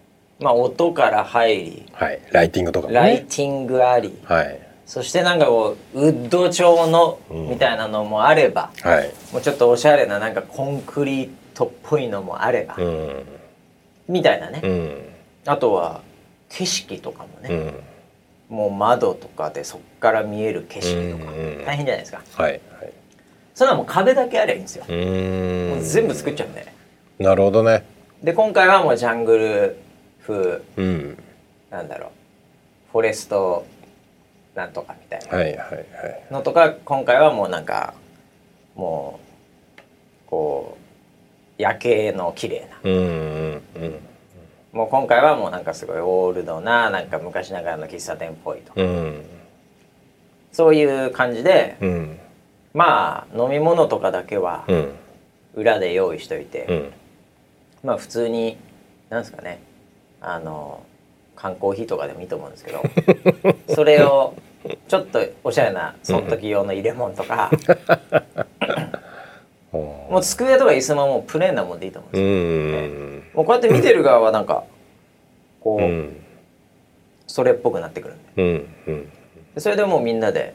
[0.44, 13.24] まあ、音から入り、はい、ライティングとかも、ね、ライティングあり、はい、そしてなんかこうウッド調のみたいなのもあれば、うん、はい、もうちょっとおしゃれななんかコンクリートっぽいのもあれば、うん、
[14.06, 15.02] みたいなね、うん、
[15.46, 16.02] あとは
[16.50, 17.72] 景色とかもね、
[18.50, 21.32] もう窓とかでそっから見える景色とか、
[21.64, 22.20] 大変じゃないですか。
[22.34, 22.92] はいはい。
[23.54, 24.84] それはもう壁だけあればいいんですよ。
[24.84, 26.70] もう全部作っちゃうんで。
[27.18, 27.86] なるほどね。
[28.22, 29.83] で今回はもうジャングル
[30.26, 31.18] 風、うん、
[31.70, 32.10] なんだろう。
[32.92, 33.66] フォレスト
[34.54, 35.86] なんとかみたいな、はいはいはい、
[36.30, 37.94] のとか今回はもうなんか
[38.76, 39.18] も
[39.76, 39.80] う
[40.26, 43.98] こう夜景の綺麗な、うんうんうん、
[44.72, 49.24] もう今回はもうなんかすごいオールドななんか昔ながらの喫茶店っぽいと、うん、
[50.52, 52.18] そういう感じで、うん、
[52.74, 54.64] まあ飲み物とかだけは
[55.54, 56.66] 裏で用意しといて、
[57.82, 58.56] うん、まあ普通に
[59.10, 59.60] なんですかね
[60.26, 60.82] あの
[61.36, 62.82] 缶コーヒーとかでもいいと思うんですけど
[63.74, 64.34] それを
[64.88, 67.50] ちょっとおしゃれなその時用の入れ物とか、
[69.70, 74.64] もう机とか椅子ももうプレーンなもんでいいと思うんですよ、もうこうやって見てる側はなんか
[75.60, 76.16] こう、うん、
[77.26, 78.42] それっぽくなってくるんで。
[78.42, 79.10] うんうん、
[79.54, 80.54] でそれでもうみんなで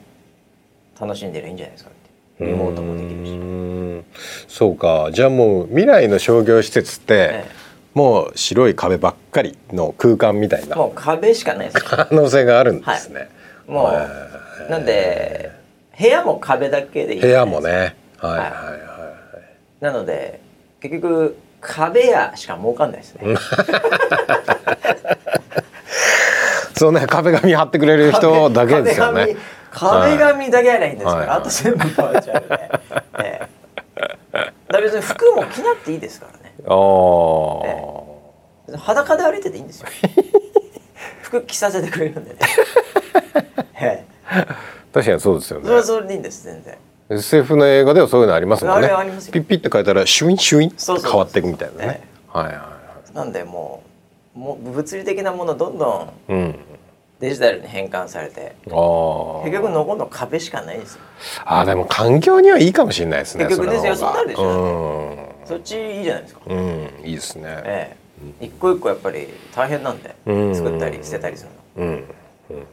[1.00, 1.94] 楽しんでるいいんじゃないですかっ
[2.40, 2.46] て。
[2.46, 4.56] リモートもできるし。
[4.56, 5.10] そうか。
[5.12, 7.59] じゃあもう未来の商業施設って、ええ
[8.00, 11.84] もう白い壁ばっかりの空間みたいなもう壁しかないです。
[11.84, 13.30] 可能性があるんですね、はい、
[13.68, 15.52] もうなんで
[16.00, 17.98] 部屋も壁だけでいい部屋もね。
[18.18, 18.40] はいはい。
[18.40, 18.78] はい、は
[19.82, 20.40] い、なので
[20.80, 23.36] 結局壁屋しか儲かんないですね。
[26.78, 29.36] そうね壁紙貼ってくれる人だけですよね。
[29.72, 33.42] 壁紙だけやないんですから、はい、あと全部変わっちゃうね、ね
[34.70, 36.39] だ別に服も着なくていいですから
[36.70, 37.84] ね
[38.70, 39.88] ああ、裸で歩いてていいんですよ。
[41.22, 42.38] 服着させてくれるんでね。
[44.94, 45.66] 確かにそうですよね。
[45.66, 46.78] それはそれでいいんです全然。
[47.10, 48.88] SF の映画ではそういうのありますもんね。
[49.32, 50.74] ピッピって書いたらシュインシュイン。
[50.78, 52.02] 変わっていくみたいなね。
[52.28, 52.62] はいはいは
[53.12, 53.16] い。
[53.16, 53.90] なんでもう
[54.40, 56.56] もう物理的なものどんどん
[57.20, 58.72] デジタルに変換されて、うん、
[59.44, 61.02] 結局残るの壁しかないですよ。
[61.46, 66.42] あでも環境にはいいかもしれないですね結局ねそうなるでしょ、うん、そっちいいじゃないですか。
[66.46, 67.44] うんいいですね。
[67.66, 67.98] え
[68.40, 68.46] え。
[68.46, 70.16] 一個一個やっぱり大変なんで、
[70.54, 72.06] 作ったり捨てたりするの、うん。
[72.52, 72.68] うん、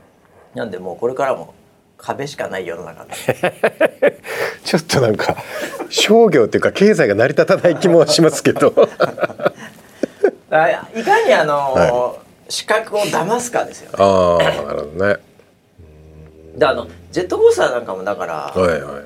[0.55, 1.55] なんでもうこれからも
[1.97, 3.07] 壁しかない世の中
[4.65, 5.37] ちょっとなんか
[5.89, 8.69] 商業っていうか経済が成り立たない気もしますけど。
[8.69, 8.71] い
[11.03, 15.17] かにあの、はい、視覚を騙すかですよ、ね、ああなるほどね。
[16.57, 19.03] であのジェットコースターなんかもだから、はいはいはい、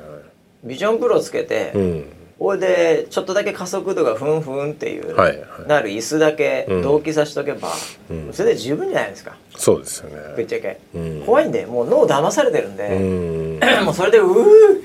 [0.64, 7.68] ビジョンプロつけて、うんこれでちょっとだけ加速度がふんふんっていう、はいはい、なる椅子だけ同期させとけば、
[8.10, 9.36] うん、それで十分じゃないですか。
[9.58, 10.16] そうですよね。
[10.36, 14.82] ぶっちゃけ、うん、怖いんでもう脳騙されてるんで、うん、 もうそれでうー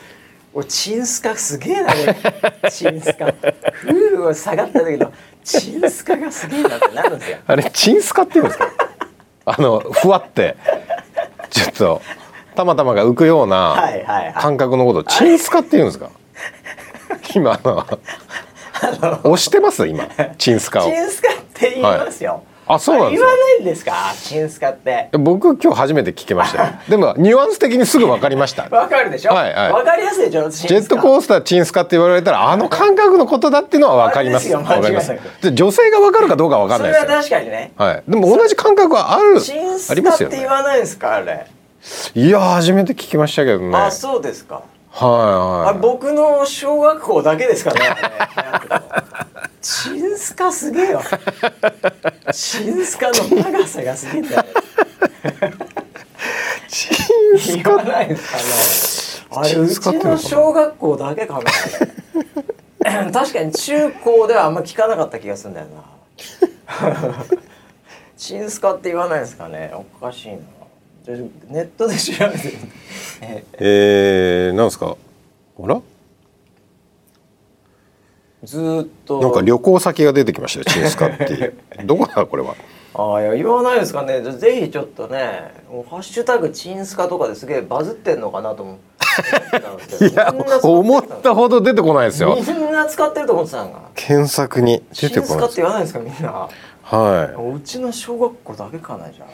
[0.53, 2.17] おチンスカすげえなね
[2.69, 3.27] チンスカ。
[3.27, 5.13] ふー下がった時の
[5.45, 7.37] チンスカがすげえなってなるんですよ。
[7.47, 8.67] あれチンスカって言うんですか？
[9.45, 10.57] あのふわって。
[11.49, 12.01] ちょっと
[12.55, 13.81] たまたまが浮くような
[14.41, 16.09] 感覚のことをチンスカって言うんですか？
[17.33, 17.85] 今 の。
[19.23, 19.87] 押してます？
[19.87, 20.07] 今。
[20.37, 20.89] チンスカを。
[20.89, 22.41] チンスカって言いますよ、はい。
[22.67, 23.93] あそうなんです言わないんですか？
[24.23, 25.09] チンスカって。
[25.13, 26.73] 僕今日初めて聞きましたよ。
[26.89, 28.63] でもニュアンス的にすぐ分かりました。
[28.63, 29.33] 分かるでしょ？
[29.33, 29.71] はいはい。
[29.71, 34.49] 分かりやすいじゃんジェットコースターチンスカって言われたらあの感覚のことだっていうのは分かります。
[34.49, 35.13] 分かります。
[35.53, 37.71] 女性が分かるかどうか分かんないですそれは確かにね。
[37.77, 38.03] はい。
[38.07, 41.47] でも同じ感覚はあるチンスカって言わないですかあれ？
[42.15, 43.77] いや初めて聞きましたけどね。
[43.77, 44.63] あそうですか
[44.97, 47.81] はいはい、僕の小学校だけですかね。
[49.61, 51.01] チンスカすげえよ
[52.31, 54.45] チンスカの長さがすげえんだよ。
[56.69, 57.83] チンスカ？
[57.83, 59.41] ないですかね。
[59.41, 63.11] あれうちの小学校だけかな。
[63.11, 65.83] 確かに中高ではあんま聞かなかった気がするんだよな。
[68.15, 69.73] チンスカって言わないですかね。
[69.73, 70.37] おかしいな
[71.47, 72.53] ネットで調べて
[73.59, 74.95] えー、なんですか？
[75.61, 75.81] あら？
[78.43, 79.19] ずっと。
[79.21, 81.23] なんか旅行先が出てきましたよチンスカって。
[81.33, 81.53] い う
[81.85, 82.25] どこだ？
[82.25, 82.55] これは。
[82.97, 84.21] ああいや言わないですかね。
[84.21, 85.51] ぜひちょっとね
[85.89, 88.95] 「ハッシュタグチンスカ」とかですげえバズってんのかなと思って。
[90.09, 92.35] いや思ったほど出てこないですよ。
[92.37, 96.49] みんな使ってると思ってたんが検索に出てこないチンスカって言わないですかみんな。
[96.83, 97.55] はい。
[97.57, 99.27] うちの小学校だけかなじゃあ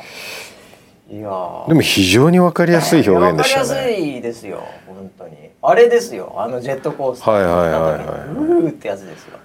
[1.11, 3.69] いやでも非常にわかりやすい表現でしたね。
[3.69, 5.35] わかりやすいですよ本当に。
[5.61, 7.33] あれですよあのジェットコースター。
[7.33, 8.01] はいはいはいはい。
[8.29, 9.37] うーってやつですよ。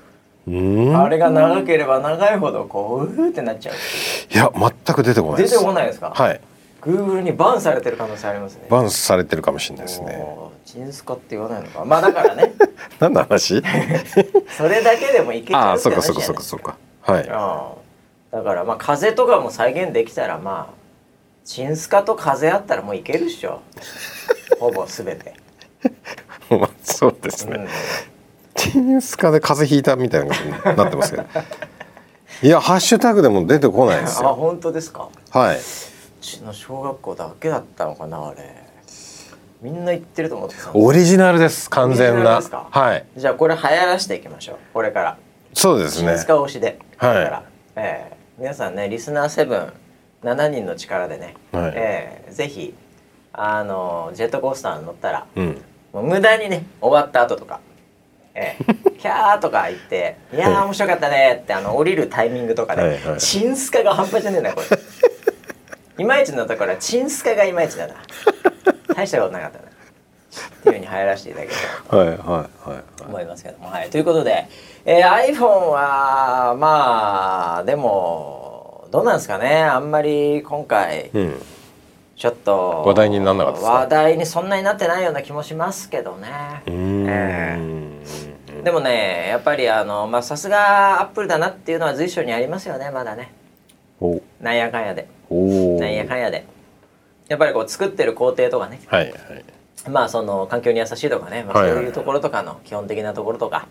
[0.96, 3.74] あれが長ければ長いほどこううーってなっちゃう
[4.32, 6.12] いや全く出てこない出てこないですか？
[6.14, 6.40] はい。
[6.82, 8.66] グーグルにバンされてる可能性ありますね。
[8.70, 10.24] バンされてるかもしれないですね。
[10.64, 11.84] チンスカって言わないのか。
[11.84, 12.52] まあだからね。
[13.00, 13.60] 何の話？
[14.56, 16.12] それだけでもいけちゃうって話じゃないですか。
[16.12, 16.76] あ、そうかそうかそうかそうか。
[17.00, 17.26] はい。
[18.36, 20.85] だからまあ風とかも再現できたらまあ。
[21.46, 23.62] チンスカと風あったらもういけるっしょ。
[24.58, 25.34] ほぼすべて
[26.82, 27.68] そうですね、うん、
[28.54, 31.24] チンスカで風邪ひいたみたいなことになってますけど。
[32.42, 34.30] いやハッシュタグでも出てこないですよ。
[34.30, 35.08] あ本当ですか？
[35.30, 35.56] はい。
[35.56, 35.60] う
[36.20, 38.66] ちの小学校だけだったのかなあれ。
[39.62, 40.70] みんな言ってると思ってた。
[40.74, 42.42] オリジナルです完全な。
[42.42, 43.04] はい。
[43.16, 45.16] じゃあこれ流行らしていきましょうこれから。
[45.54, 46.08] そうですね。
[46.10, 46.78] チンスカ推しで。
[46.98, 47.42] はい、
[47.76, 49.72] えー、皆さんねリスナーセブン
[50.26, 52.74] 7人の力でね、はい、えー、ぜひ
[53.32, 55.62] あのジェットコースターに乗ったら、うん、
[55.92, 57.60] もう無駄にね終わった後とか
[58.34, 60.36] 「えー、 キャー」とか言って「い。
[60.36, 64.66] や面白かったね」ってあの降りるタイミングとかで、はいはい、チンスカが半端じゃねえなこれ。
[65.98, 67.86] いまいちのところはチンスカがいまいちだ。
[67.86, 67.94] な
[68.94, 69.64] 大したことなかったな。
[69.64, 69.68] っ
[70.62, 71.56] ていうふうに入らせていただけれ
[71.88, 71.98] ば。
[71.98, 74.46] はいはいはい、思いますけども、はい、ということで、
[74.84, 78.35] えー、iPhone はまあでも
[78.96, 81.34] どうなんですかねあんまり今回、うん、
[82.16, 86.62] ちょっと話題にならなかった話題にそんなになってないような気もしますけどね。
[86.66, 93.34] えー、でもねやっぱりあのまあさすがアップルだなっていうのは随所にありますよねまだね。
[94.40, 95.06] なんやかんやで。
[95.30, 96.46] なんやかんやで。
[97.28, 98.80] やっぱりこう作ってる工程とかね。
[98.86, 99.44] はいはい。
[99.90, 103.68] まあその環境に優しいとかね、まあ、そういうところとかの基本的なところとか、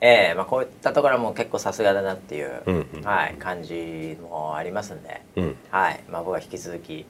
[0.00, 6.00] えーまあ、こういったところも結構さすがだなっていう、うんうん、はい、感じもありますんで、うん、はい。
[6.08, 7.04] まあ、僕は引き続き、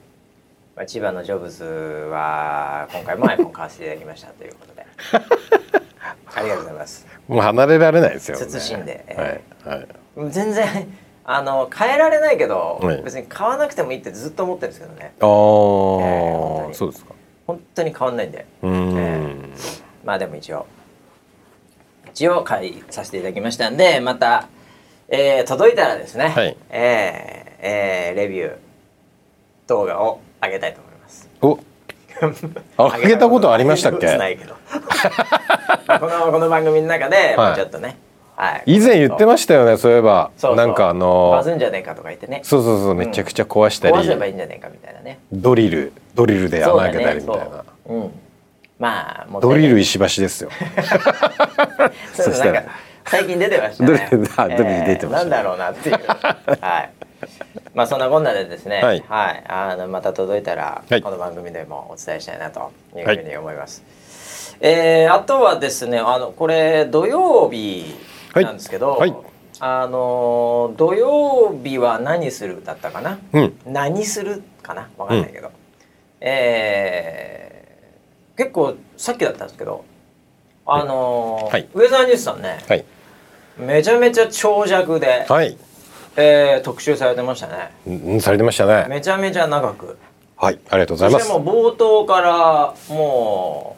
[0.75, 4.85] まあ、千葉のジョブズは今回も iPhone 買わせていただきましたということで。
[6.35, 7.07] ありがとうございます。
[7.27, 8.45] もう離れられないですよね。
[8.45, 9.79] 謹んで、えー、はい
[10.17, 10.87] はい、全然
[11.25, 15.13] あの変えられないけど、はい、別に買わなくてもいいってずっと思ってるんですけどね。
[15.19, 17.13] ああ、えー、そうですか。
[17.45, 20.65] 本当に変わんないんで、えー、まあでも一応
[22.19, 24.49] 一応会させていただきましたんでまた、
[25.07, 28.57] えー、届いたらですね、はい、えー、えー、レビュー
[29.67, 31.29] 動画を上げたいと思います。
[31.41, 31.59] お。
[32.99, 34.17] 上げたことありましたっけ？
[34.17, 34.55] ないけど。
[34.55, 37.95] このこの番組の中で、はい、ちょっとね
[38.35, 40.31] はい、以前言ってましたよねそういえば。
[40.57, 42.41] なんかあのバズんじゃねえかとか言ってね。
[42.43, 43.93] そうそうそう、めちゃくちゃ壊したり。
[43.93, 45.19] 壊せばいいんじゃねえかみたいなね。
[45.31, 47.45] ドリルドリルで穴開けたりみたいな。
[47.45, 48.11] う、ね、うん、
[48.79, 50.49] まあドリル石橋ですよ。
[52.15, 52.63] そしたら。
[53.05, 54.07] 最近出てましたね。
[54.11, 55.95] ドリル、出てました、なんだろうなっていう。
[56.61, 56.91] はい。
[57.73, 63.83] まあそんなこんなでですね、はい、はい、あのまた届いたら、この番組でもお伝えしたいなというふうに思います。
[64.61, 67.95] はい、えー、あとはですね、あのこれ土曜日
[68.35, 69.15] なんですけど、はい、
[69.59, 74.87] あの土曜日は何するだったかな、うん、何するかな？
[74.97, 75.53] わかんないけど、うん、
[76.21, 77.38] えー、
[78.39, 79.83] 結構さっきだったんですけど
[80.65, 82.85] あのーはい、ウェザーニュースさんね、はい、
[83.57, 85.57] めちゃめちゃ長尺で、はい、
[86.15, 87.71] えー、特集されてましたね。
[87.85, 88.85] うん、されてましたね。
[88.87, 89.97] めちゃめちゃ長く。
[90.37, 91.29] はい、ありがとうございます。
[91.29, 93.75] も冒頭からも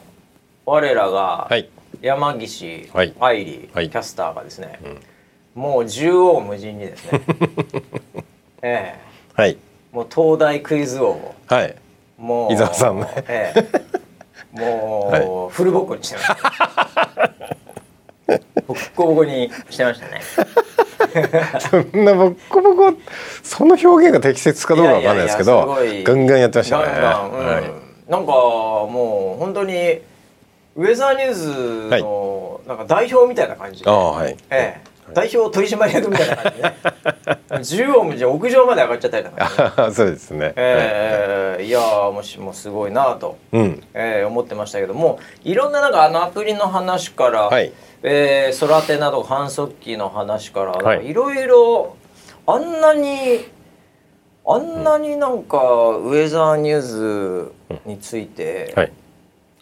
[0.64, 1.50] う我らが
[2.00, 2.88] 山岸
[3.18, 4.78] 愛理、はい、キャスターがですね、
[5.56, 7.20] うん、もう縦横無尽にですね。
[8.62, 9.56] ええー、はい。
[9.90, 11.74] もう東大クイズ王はい。
[12.16, 13.06] もう伊沢さんね。
[13.26, 14.01] ええー、
[14.52, 16.36] もう、フルボッコにしてました。
[18.66, 20.20] ボッコボコにしてましたね。
[21.60, 22.94] そんなボッコボコ
[23.42, 26.84] その表現が適切かどうかわかんないですけどガンガンやってましたね。
[26.84, 27.60] は
[28.08, 30.00] い、なんかもう本当に
[30.76, 36.76] ウェザーニューズのなんか代表みたいな感じで、はい、ええ代表取締役みたいな感じでね。
[37.48, 47.72] 縦横無尽屋上まで上がっちゃったりとか、ね、 そうですね、えー、はい、いやもしもすごいなと、うん、えー、思ってましたけどもいろんななんかあのアプリの話から、はい。
[48.04, 51.14] えー、空手など反則機の話からい。
[51.14, 51.96] ろいろ
[52.46, 53.46] あんなに
[54.44, 57.52] あんなになんかウェザーニューズ
[57.86, 58.74] について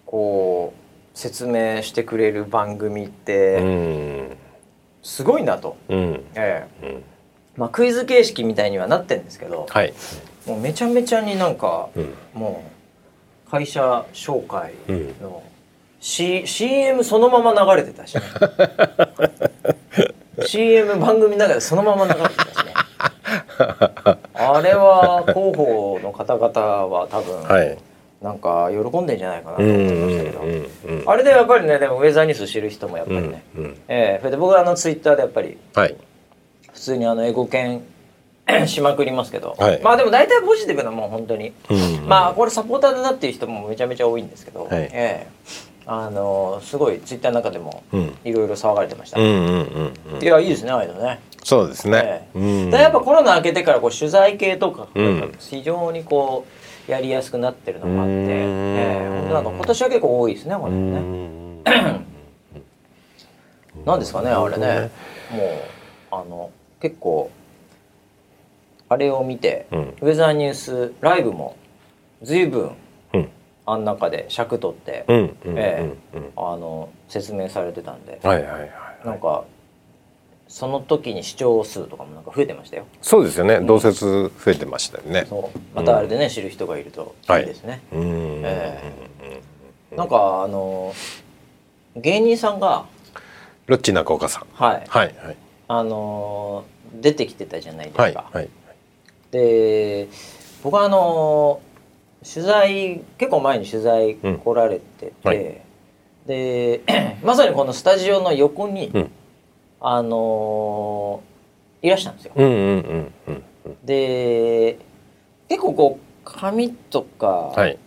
[0.06, 4.19] こう説明してくれる番組って
[5.02, 6.24] すごいなと、うん。
[6.34, 7.02] ええ。
[7.56, 9.92] まあ、クイズ形式みたいにはなってるんですけど、はい、
[10.46, 12.64] もうめちゃめちゃになんか、うん、も
[13.46, 14.72] う会社紹介
[15.20, 15.42] の
[16.00, 18.22] C、CM そのまま流れてたし、ね、
[20.46, 22.72] CM 番組の中でそのまま流れてたしね。
[24.32, 27.78] あれは広報の方々は多分、はい、
[28.22, 35.96] なんか喜んでんじゃないかなと思いましたけど、あれでやっぱりねでもウェザーニュース知る人もやっぱりね、うんうん、えー、それで僕はあのツイッターでやっぱり、はい、
[36.72, 37.82] 普通にあの英語圏
[38.66, 47.82] しまくりますけど、はい、まあでも大体ポジティブなもん本当に、うんうん、まあこれサポーターだなっていう人もめちゃめちゃ多いんですけど、はい、えーあのすごいツイッターの中でも
[48.24, 51.20] いろいろ騒がれてました、いやいいですねああいうのね。
[51.42, 54.86] そうですね、えー、うん、やっぱコロナ明けてからこう取材系とか
[55.38, 61.60] 非常にこうやりやすくなってるのもあって、えー、なんか今年は結構多いですねこれね。
[63.84, 64.90] なんですかねあれね。
[65.30, 65.50] もう
[66.10, 66.50] あの
[66.80, 67.30] 結構
[68.88, 71.56] あれを見て、うん、ウェザーニュースライブも
[72.22, 72.72] 随分
[73.66, 75.94] あん中で尺取って、え
[76.36, 78.70] あの説明されてたんで、はいはいはい、
[79.04, 79.44] なんか
[80.50, 82.84] その時に視聴数とかもなんか増えてましたよ。
[83.02, 83.60] そうですよね。
[83.60, 85.24] 同説増えてましたよね。
[85.28, 85.58] そう。
[85.76, 87.70] またあれでね、うん、知る人がいるといいですね。
[87.70, 90.92] はい、えー、なんかあの
[91.94, 92.84] 芸人さんが
[93.66, 95.36] ロッチ中岡さん、はい、はいはい、
[95.68, 96.64] あの
[97.00, 98.02] 出てきてたじゃないですか。
[98.02, 98.48] はいはい、
[99.30, 100.08] で
[100.64, 101.62] 僕はあの
[102.24, 105.62] 取材結構前に取材来られてて、うんはい、
[106.26, 106.80] で
[107.22, 109.10] まさにこのスタジオの横に、うん、
[109.80, 112.32] あのー、いらしたんですよ。
[113.84, 114.78] で
[115.48, 117.78] 結構こう髪とか、はい、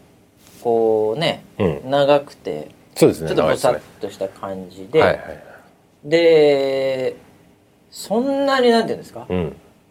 [0.61, 5.19] こうね、うん、長くてそうですねちょっとぼさっとした感じで、はいはい、
[6.03, 7.15] で
[7.91, 9.27] そんなになんていうんですか、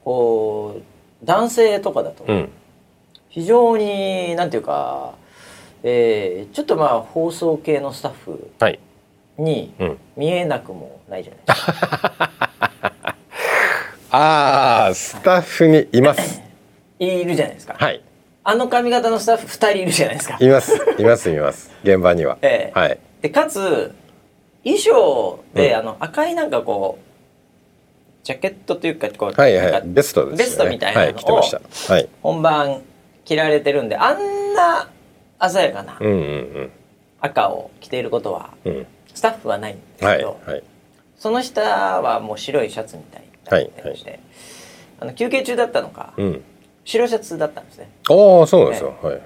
[0.04, 0.80] こ
[1.22, 2.24] う男性とかだと、
[3.28, 5.14] 非常になんていうか、
[5.84, 8.50] えー、ちょっとまあ放送系のスタッフ
[9.38, 9.72] に
[10.16, 12.30] 見えなくもないじゃないですか。
[14.14, 16.42] ああスタッフにいます。
[16.98, 17.74] いるじゃないですか。
[17.78, 18.02] はい。
[18.44, 20.36] あの髪型のスタッフ2人いるじゃないですか。
[20.40, 22.36] いますいますいます現場には。
[22.42, 22.98] ええー、はい。
[23.22, 23.94] でかつ
[24.64, 32.82] 衣装で、うん、あの赤いなんかこうジャケットというかこう、はいはい、ベストです、ね、ベストみたいなのを、はい、本番
[33.24, 34.88] 着られてるんであんな
[35.48, 35.98] 鮮やかな
[37.20, 38.50] 赤を着ていることは、
[39.14, 40.62] スタッフはないんですけど、はいはい、
[41.18, 41.62] その下
[42.00, 44.18] はもう白いシャツみたいなってまして、はい。
[44.18, 44.24] はい、
[45.00, 46.42] あの休憩中だったのか、うん、
[46.84, 47.90] 白シャツだったんですね。
[48.08, 49.20] ああそうなんですよ、はい、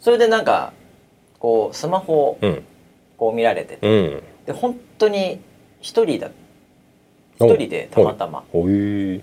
[0.00, 0.72] それでなんか
[1.38, 2.38] こうスマホを
[3.16, 5.40] こう見られてて、うん、で本当に
[5.80, 6.30] 一人だ
[7.36, 8.44] 一人でたまたま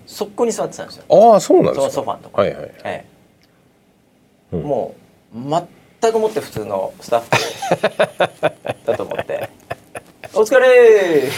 [0.06, 1.04] そこに座ってたんですよ。
[1.32, 1.90] ああそうなんですか。
[1.92, 3.04] ソファのとこはいはい、え
[4.52, 4.94] え、うん、も
[5.32, 5.38] う
[6.00, 9.48] 全くもって普通のスタッフだと思って
[10.38, 11.24] 「お疲れ。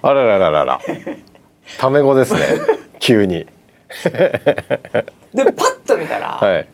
[0.00, 0.80] あららららら。
[1.76, 2.40] タメ語ですね。
[3.00, 3.48] 急に。
[4.04, 4.30] で
[5.34, 6.68] パッと見たら、はい、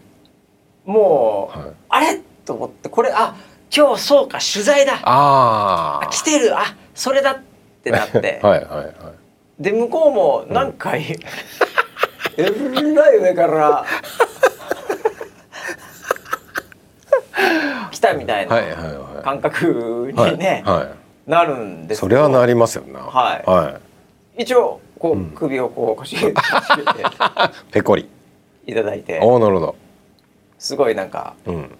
[0.85, 2.21] もう、はい、あれ？
[2.45, 3.35] と思ってこれあ
[3.75, 5.01] 今日そうか取材だ。
[5.05, 6.55] ああ来てる。
[6.55, 7.39] あそれだっ
[7.83, 8.41] てなって。
[8.45, 8.93] はいはい、はい、
[9.59, 11.17] で向こうも何回、うん、
[12.37, 13.87] えらい上から
[17.91, 20.65] 来たみたいな感覚にね、
[21.27, 23.81] なるんですそれはなりますよねはい、は
[24.39, 26.35] い、一応こう、首をこう腰げて
[27.71, 28.09] ペコリ。
[28.67, 29.21] いただいて。
[29.23, 29.77] おなるほど。
[30.59, 31.71] すごいなんか、うん、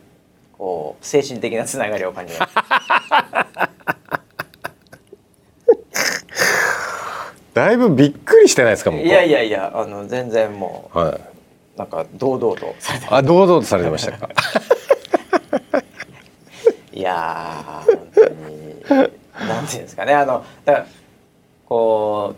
[0.57, 2.55] こう精神的なつながりを感じます。
[7.55, 11.21] だいぶびっくりしてないですかいやいやいやあの全然もう、はい、
[11.79, 12.75] なんか堂々と
[13.09, 14.29] あ堂々とされてましたか
[17.07, 19.17] いや本当に。
[19.49, 20.87] なんていうんですかねあのだから
[21.67, 22.37] こう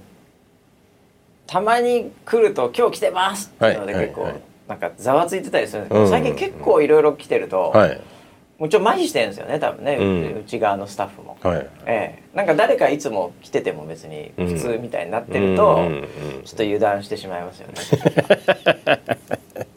[1.46, 4.28] たまに来ると「今日来てます」っていうので結構、
[4.68, 8.00] なんかざわついてたりするんですけど、最近結構いろいろ来てると、はい、
[8.58, 15.88] もうちょっと麻痺してるんですよね多分ね、うん、内側のスタッフも、はい、ええ、なんか誰かいつも来てても別に普通みたいになってると、
[16.44, 17.74] ちょっと油断してしまいますよね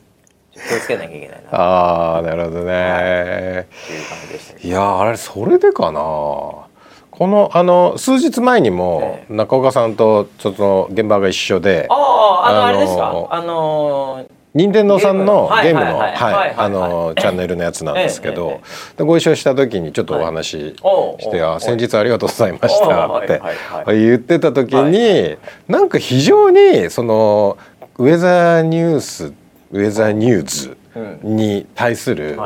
[0.71, 1.59] 気をつけなきゃいけないな。
[1.59, 5.99] ああなるほどね、はい、っていう感じでしたいやあれそれでかな。
[5.99, 13.27] このあの数日前にも中岡さんとちょっと現場が一緒で、あああのあれですか？
[13.29, 15.85] あの任天堂さんのゲーム？
[15.85, 18.61] のあのチャンネルのやつなんですけど、
[18.97, 20.75] でご一緒した時にちょっとお話し
[21.19, 23.41] して「あ先日ありがとうございました」って
[23.87, 27.57] 言ってた時になんか非常にその
[27.97, 29.33] ウェザーニュース
[29.71, 30.77] ウェザーニューズ
[31.23, 32.37] に対する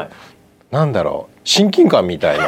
[0.72, 2.48] なんだろう親近感みたいな。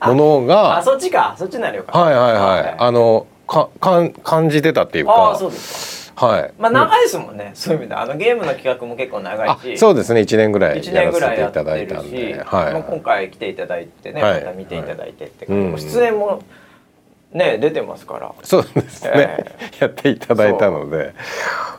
[0.00, 1.34] ものが あそっちか。
[1.38, 1.98] そっちなるよか。
[1.98, 5.32] はいはいはい、あのかかん感じてたっていうか。
[5.32, 6.26] あそうですか。
[6.26, 6.52] はい。
[6.58, 9.78] まあ長いですもんね、そういう意味であのゲームの企画も結構長いし。
[9.78, 10.20] そうですね。
[10.20, 12.72] 1年ぐらいやらせていただいたんで、はい。
[12.72, 16.40] まあ、今回来ていただいてね、また見ていただいてって感じ、出演も
[17.36, 18.32] ね出てますから。
[18.42, 21.14] そうですね、えー、やっていただいたので。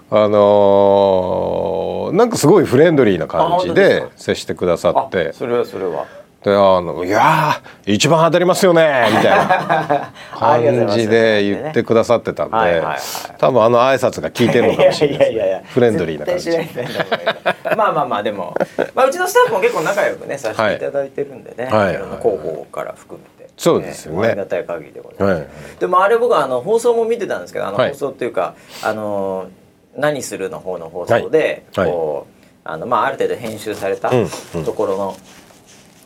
[0.09, 5.33] あのー、なんかすごいフレンドリーな感じで接してくださって。
[5.33, 6.05] それはそれは。
[6.43, 12.83] であのいや一番当たりますよねみたいな 感じで言ってくださってたんで
[13.37, 15.63] 多分あの挨拶が効いてるのかもしれないですね。
[15.65, 16.51] フレンドリーな感じ
[17.75, 18.53] まあまあまあでも、
[18.93, 23.36] まあ、うちのスタッフも結構仲良くねさせていただいてるんでね、はい、広報から含めて。
[23.57, 24.27] そうですよね。
[24.27, 25.39] ありがたい限りでございます。
[25.39, 25.47] はい、
[25.79, 29.47] でもあれ僕はあの放送も見てたんですけど、あの放送っていうか、はい、あの
[29.95, 34.11] 何するの方の放送で、こうあのまあある程度編集された
[34.63, 35.17] ところの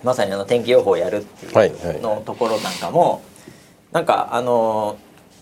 [0.03, 3.21] まさにあの天気予報をやるっていうのところなんかも、はいはい、
[3.91, 4.97] なんかあの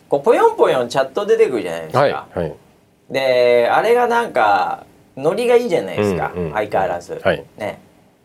[0.09, 1.99] こうぽよんぽよんチャット出てくるじゃないですか。
[1.99, 2.55] はいはい、
[3.11, 4.85] であれがなんか
[5.15, 7.21] ノリがいいじゃないですか、うんうん、相変わらず。
[7.23, 7.79] はい、ね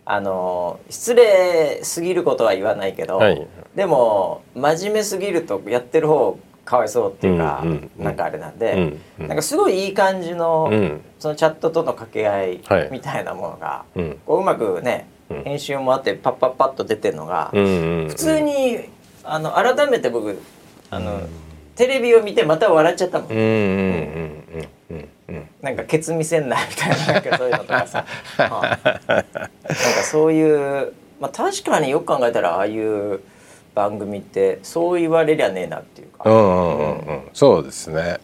[0.07, 18.81] あの失礼すぎることは言わないけど、はい、でも真面目すぎるとやってる方かわいそうっていうか、うんうん、なんかあれなんで、うんうん、なんかすごいいい感じの、うん、そのチャットとの掛け合いみたいなものが、はい、こううまくね編集もあってパッパッパッと出てるのが、普通に
[19.25, 20.39] あの改めて僕
[20.91, 21.23] あの、
[21.75, 23.29] テレビを見てまた笑っちゃったもん。
[25.63, 28.05] なんかケツ見せんなみたいななんかそういうのとかさ、
[28.37, 29.49] はあ、なんか
[30.05, 33.21] そういうまあ確かによく考えたらああいう
[33.75, 36.25] 番組ってそう言われりゃねえなっていうか、
[37.33, 38.19] そうですね。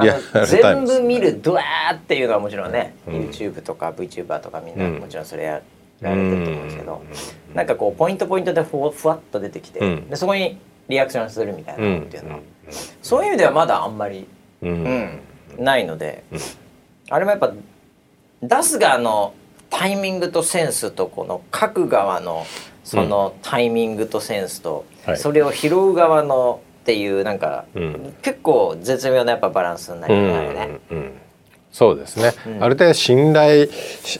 [0.00, 5.62] いや全部見るドワーっていうのはもちろんね、うん、YouTube とか VTuber とかみんなもちろんそれや
[6.00, 7.02] られてると思うんですけど、
[7.52, 10.58] うなんかこうポイントポイントでふふわっと出てきて、でそこに
[10.88, 12.40] リアクションするみたいなっていうのは、
[13.02, 14.26] そういう意味ではまだあんまり、
[14.62, 15.20] うん
[15.58, 16.24] ないので、
[17.10, 17.52] あれもやっぱ
[18.42, 19.34] 出す側の
[19.70, 22.46] タイミングとセンスとこの書く側の
[22.84, 24.84] そのタイミングとセンスと、
[25.16, 27.64] それを拾う側のっていうなんか、
[28.22, 31.24] 結構絶妙なやっぱバランスになりますね。
[31.74, 33.66] そうですね、うん、ある程度信頼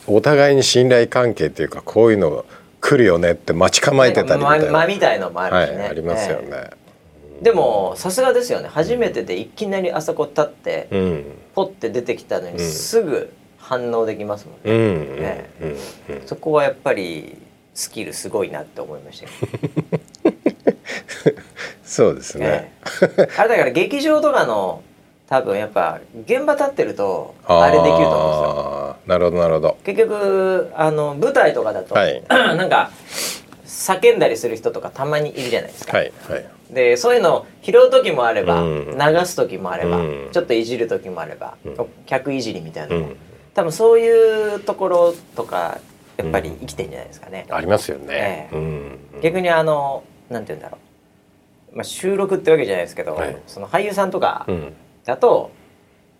[0.09, 2.45] お互いに信頼関係っていうかこういうの
[2.81, 6.84] 来るよねって待ち構えてたりみたいな、ま、みたいのもあるしね、はい、ありますよね、えー、
[7.43, 8.69] でもさすがですよね。
[8.69, 11.25] 初めてでいきなりあそこ立って、うん、
[11.55, 15.49] ポッて出てきたのにすぐ反応できますもんね、
[16.27, 17.39] そこはやっぱり
[17.73, 19.29] スキルすごいなって思いました
[21.83, 24.83] そうですね、えー、あれだから劇場とかの
[25.27, 28.97] 多分やっぱ現場立ってるとあれできると思うんですよ。
[29.07, 29.79] なるほどなるほど。
[29.83, 32.91] 結局あの舞台とかだと、はい、 なんか
[33.67, 35.97] 叫んだりする人とかたまにいるじゃないですか。
[35.97, 42.97] はいはい、でそういうのを拾う時もあれば、うん、流す時もあれば、うん、ちょっといじる時もあれば、うん、客いじりみたいな、
[43.55, 45.79] 多分そういうところとか
[46.17, 47.47] やっぱり生きてんじゃないですかね。
[47.51, 48.49] ありますよね。
[48.53, 50.79] えー、逆にあのなんて言うんだろ
[51.73, 54.47] う、まあ、収録ってわけじゃないですけど、はい、その俳優さんとか、
[55.05, 55.51] だと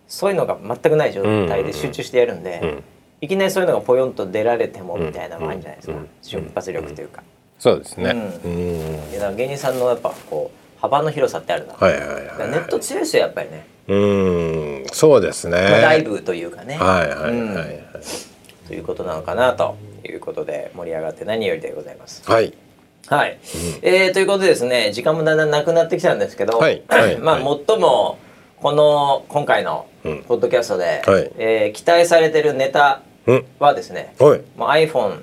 [0.07, 2.83] そういうのが全くない状態で集中してやるんで、
[3.21, 7.23] いきなりそういうのがポヨンと出られてもみたいなのもあるんじゃないですか、瞬発力というか。
[7.59, 8.11] そうですね、
[8.43, 16.75] うん、いや芸人さんのやっぱこう幅の広さってあるな、はいはいはい、ネット強いですよやっぱりねうんそうですね、まあ、ライブというかね。
[16.77, 17.83] はいはいはい、はい、
[18.67, 22.23] ということなのかなということで盛り上がって何よりでございます。
[22.29, 22.53] はい。
[23.07, 23.39] はい、うん、
[23.83, 26.81] えー、ということでですね時間もだんだんなくなってきたんですけど、はい。
[26.89, 28.17] はい、まあ最も
[28.57, 29.85] この今回の
[30.27, 33.01] ポッドキャストで、うんはい、えー、期待されてるネタ
[33.59, 34.27] はですね、うん、
[34.57, 35.21] もう iPhone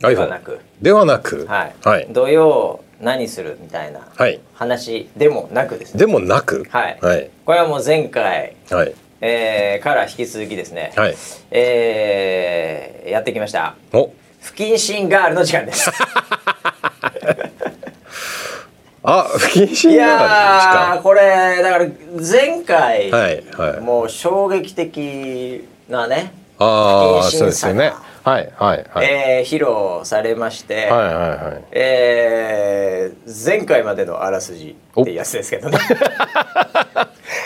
[0.00, 4.06] ではなくではなく、はい、はい、土曜何するみたいな
[4.52, 8.94] 話でもなくですね、でもなく、はい、はい、これはもう前回、はい。
[9.22, 11.14] えー、から引き続きですね、はい。
[11.50, 13.76] えー、やってきました。
[13.94, 14.12] お。
[14.42, 15.90] 不謹慎ガールの時間です。
[19.02, 21.86] あ不謹慎いやこれだから
[22.20, 27.92] 前回、はいはい、もう衝撃的なねああそうですよね
[28.24, 31.64] はいはいはい、えー、披露されまして、はいはいはい。
[31.72, 35.78] えー、前回までのあらすじってやつですけどね。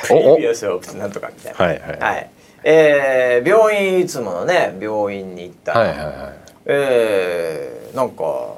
[0.07, 1.59] プリビアスオプなんとかみたいな。
[1.59, 2.31] はいはい、はい、
[2.63, 5.73] えー、病院いつものね病院に行った。
[5.73, 6.35] ら、はいはいはい、
[6.67, 8.55] えー、なんか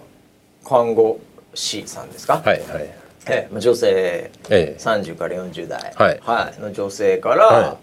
[0.68, 1.20] 看護
[1.54, 3.00] C さんですか、はいはい。
[3.26, 6.20] ええ、女性、ええ、30から40代、はい。
[6.22, 7.78] はい、の女性から、はい、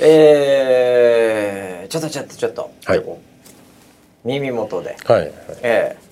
[0.00, 3.04] えー、ちょっとちょっとちょっと、はい、
[4.24, 5.30] 耳元で、はいはい、
[5.62, 6.04] えー、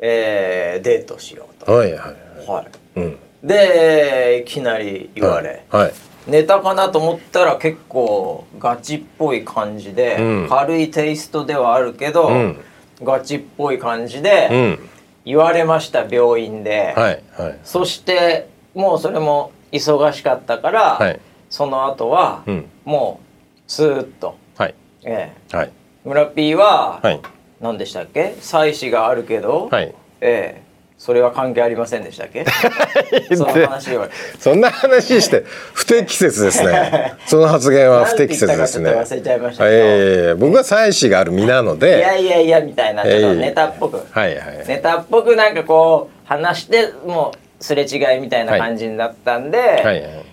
[0.00, 1.72] えー、デートしようと。
[1.72, 2.14] はいは
[2.46, 3.00] いはい。
[3.00, 5.92] うん、でいきなり言われ、はい、はい、
[6.26, 12.56] ネタかなと思ったら結構ガチっぽい感じで、うん、軽いテイストではあるけど、うん、
[13.02, 14.48] ガチっぽい感じで。
[14.50, 14.56] う
[14.86, 14.90] ん。
[15.24, 24.74] 言われました病院で、はいはい、そしてもうそれも忙しかったから、はい、その後は、うん、もうスーッと、はい。
[25.04, 25.56] ええ。
[25.56, 25.72] はい、
[26.04, 27.20] 村 P は、はい、
[27.60, 28.34] 何でしたっけ？
[28.40, 29.94] 妻子があるけど、はい。
[30.20, 30.70] ええ。
[30.98, 32.44] それは関係ありませんでしたっけ？
[33.34, 34.06] その話を
[34.38, 37.14] そんな話して不適切ですね。
[37.26, 38.90] その発言は不適切ですね。
[38.90, 41.96] 忘れちゃいましたえー、僕は妻子がある身なので。
[41.96, 49.76] いやいやいやみたいなネタっぽく、はいはい、ネタっぽくなんかこう話してもうすれ違いみたいな感じになったんで、はい。
[49.76, 50.24] はいはい、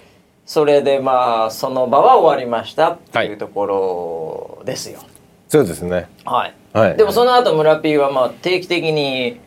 [0.45, 5.07] それでまあその場は終わりましたっていうところですよ、はい、
[5.47, 6.07] そうですね。
[6.25, 9.39] はい、はい、でもその後村 P はまあ定期的に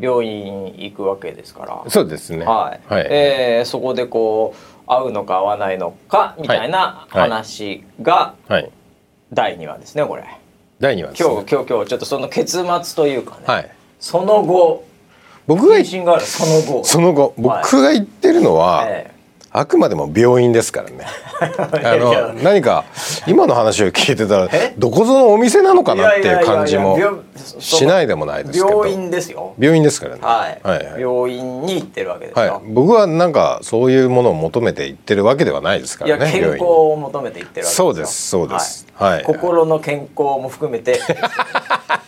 [0.00, 1.90] 病院行くわけですから。
[1.90, 2.46] そうですね。
[2.46, 8.34] はい、はい、えー、そこでこう合うのか合わないのかみたいな話が
[9.32, 10.24] 第2話ですねこれ。
[10.80, 13.70] 第2話、ね、今日今日今日ちょっとその結末というかね、はい、
[14.00, 14.86] その後。
[15.46, 16.84] 僕がその後。
[16.84, 17.34] その後。
[17.36, 19.17] 僕が言ってるのは、はいえ
[19.58, 21.04] あくまでも病院ですからね。
[21.40, 22.84] あの何か
[23.26, 26.96] 今の話を聞いてたらどこぞのお店なのかなっていう感じも
[27.58, 28.84] しないでもないですけど。
[28.84, 29.54] 病院ですよ。
[29.58, 40.92] 病院ですからね、はい、はいはい、病院に行ってるわけですはい、僕はなんかそういうものを求めて行ってるわけではないですからね健康を求めて行ってるわけですそうですそうです、はい、はい、心の健康も含めて。
[40.92, 40.94] い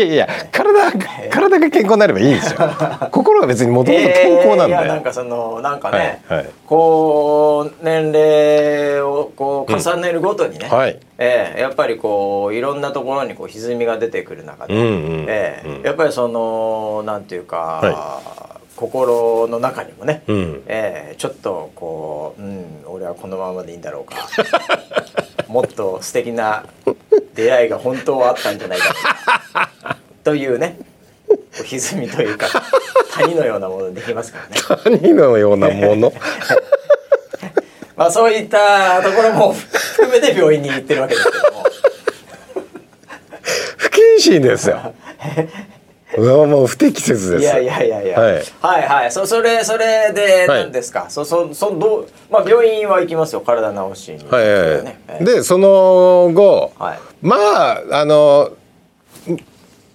[0.00, 0.92] やいや体
[1.30, 2.58] 体が健康になればいいんですよ。
[3.10, 10.78] 心が別にもともと健康なんで、えー、なんかそのなんかね、はいはい、こう年齢をこう重ねるごとにね、うん。
[10.78, 24.26] はい、えー、やっぱりこういろんなところにこう歪みが出てくる中で、うんうん、えー、やっぱりそのなんていうか、はい心の中にもね、うん、えー、ちょっとこう、うん、俺はこのままでいいんだろうか。
[25.48, 26.64] もっと素敵な
[27.34, 29.68] 出会いが本当はあったんじゃないか。
[30.24, 30.78] というね
[31.62, 32.46] 歪みというか
[33.12, 34.38] 谷のようなものできますか
[34.78, 34.98] らね。
[35.00, 36.10] 谷のようなもの。
[37.96, 41.64] まあそういったところも含含めて病院に行ってるわけですけども。
[43.76, 44.94] 不謹慎ですよ
[46.16, 47.42] うわもう不適切です。
[47.42, 48.20] いやいやいやいや。
[48.20, 49.12] はい、はいはい。
[49.12, 51.00] そそれそれで何ですか？
[51.00, 53.40] はい、そそそどうまあ病院は行きますよ。
[53.40, 58.50] 体治しに、はいはい、ね、でその後、はい、まああの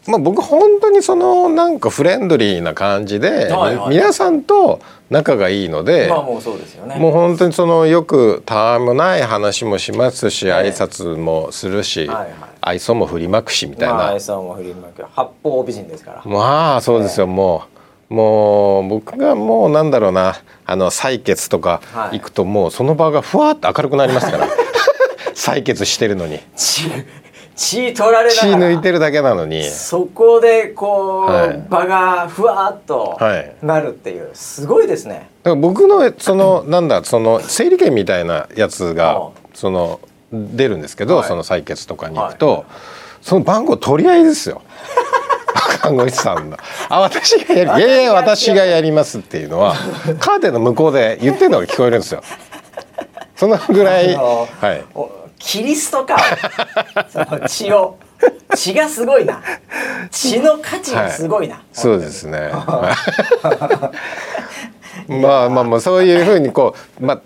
[0.07, 4.79] まあ、僕本当にそのなんかフレンドリーな感じで、はいはい、皆さんと
[5.09, 6.95] 仲がいいので、まあ、もうそうですよね。
[6.97, 16.21] もう本当にそのよくたわもない話もしますし、挨拶もするし、はいはい、愛想も振りまくしみたいな、まあ、愛想も振りまく八方美人ですから。
[16.23, 17.75] まあそうですよ、もう。
[18.13, 20.35] もう僕がもうなんだろうな
[20.67, 21.81] あの採血とか
[22.11, 24.47] 行くともうその場がふわっと明るくなりますから。
[25.35, 26.39] 採血してるのに
[27.55, 29.63] 血取られ血抜いてるだけなのに。
[29.63, 33.17] そこでこう、はい、場がふわっと
[33.61, 35.29] なるっていう、すごいですね。
[35.43, 40.01] だから僕のその なんだその整理券みたいなやつがその
[40.31, 42.63] 出るんですけど、はい、その採血とかに行くと、はい、
[43.21, 44.61] その番号取り合いですよ。
[45.81, 46.57] 看護師さんの
[46.89, 47.79] 「あ私がやる。
[47.79, 49.75] いやいや私がやります」っていうのは
[50.19, 52.21] カーテンの向こうで言ってるのが聞こえるんですよ。
[53.35, 54.85] そのぐらい、はい、
[55.39, 56.17] キリストか。
[57.11, 57.97] その血を。
[58.55, 59.41] 血がすごいな。
[60.11, 62.51] 血の価値がすごいな、はい、そうですね。
[65.07, 67.21] まあまあまあそういうふうにこうまあ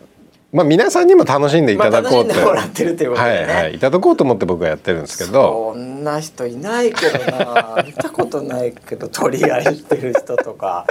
[0.51, 3.76] まあ皆さんにも楽しんでいただこうって、まあ、もらってるっていうことで、ね、はいはい。
[3.76, 5.74] いただこうと思って僕はやってるんですけど。
[5.76, 7.84] そんな人いないけどな。
[7.86, 10.88] 見たことないけど取り合いしてる人とか。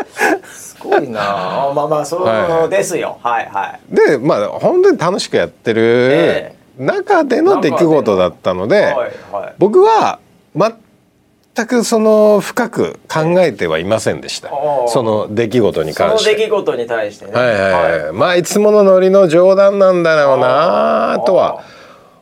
[0.49, 1.73] すごいな。
[1.75, 2.19] まあまあそ
[2.67, 3.95] うですよ、はい、はいはい。
[3.95, 8.95] でまあ本当に楽しくやってる、えー中での出来事だったので、はい
[9.33, 10.21] はい、僕は
[10.55, 14.51] 全くその深く考えてはいませんでした。
[14.87, 16.31] その出来事に関して。
[16.31, 17.33] その出来事に対してね。
[17.33, 21.65] はいはいはい、はい、まあいつものノリの冗談なんだろうなとは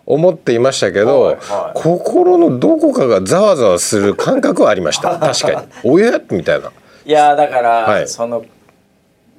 [0.07, 5.19] 思っていましたけど、はいはい、心のどこかがざわざわする感覚はありました。
[5.21, 5.67] 確かに。
[5.85, 6.21] おや？
[6.31, 6.71] みたいな。
[7.05, 8.45] いやだから、はい、その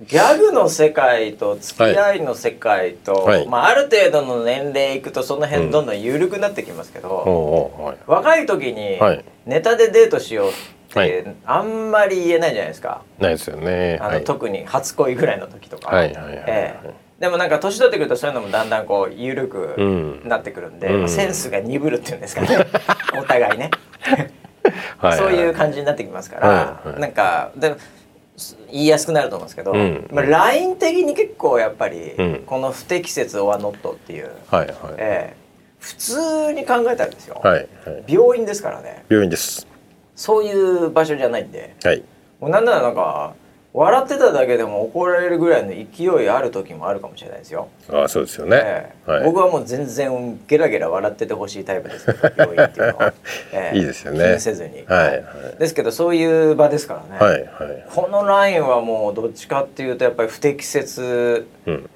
[0.02, 7.86] ギャグの世界と付き合いの世界と、はい、まあ、ある程度の年齢いくとその辺どんどん緩くなってきますけど、うん。
[7.86, 9.00] はい、若い時に
[9.48, 10.54] ネタでデートしようっ
[10.94, 13.02] てあんまり言えないじゃないですか。
[13.18, 13.98] ないですよね。
[14.00, 15.96] あの、特に初恋ぐらいの時とか。
[15.96, 16.14] はい。
[16.14, 16.26] はい。
[16.26, 16.94] はい、ええ。
[17.20, 21.00] でもなんか年取ってくるとそういうのもだんだんこう緩くなってくるんで、うん。
[21.00, 22.68] まあ、センスが鈍るっていうんですかね。
[23.20, 23.72] お互いね。
[25.18, 26.90] そういう感じになってきますから、はい。
[26.90, 27.76] はい、なんかで
[28.72, 32.14] 言いやすくなると思うんですけど、うん、まあ、ライン的に結構やっぱり、
[32.46, 34.78] この不適切オアノットっていう、はいはい。
[34.98, 39.06] えー、普通に考えたらですよ、はいはい、病院ですからね。
[39.10, 39.68] 病院です。
[40.16, 42.04] そういう場所じゃないんで、はい、
[42.40, 43.36] もうなんならなんか
[43.78, 47.68] 笑ってただけでも怒られるぐらいの勢いある時もあるかもしれないですよ。
[47.92, 53.14] ああそうですよね、えーはい、僕はもう全然ゲラゲラ笑っててほしいタイプです 病院っていうのは、
[53.54, 54.24] えー、いいですよね。
[54.26, 55.24] 気にせずに、はい、はい、
[55.60, 61.46] ですけどそういう場ですからね、はいはい、このラインはもうどっちかっていうとやっぱり不適切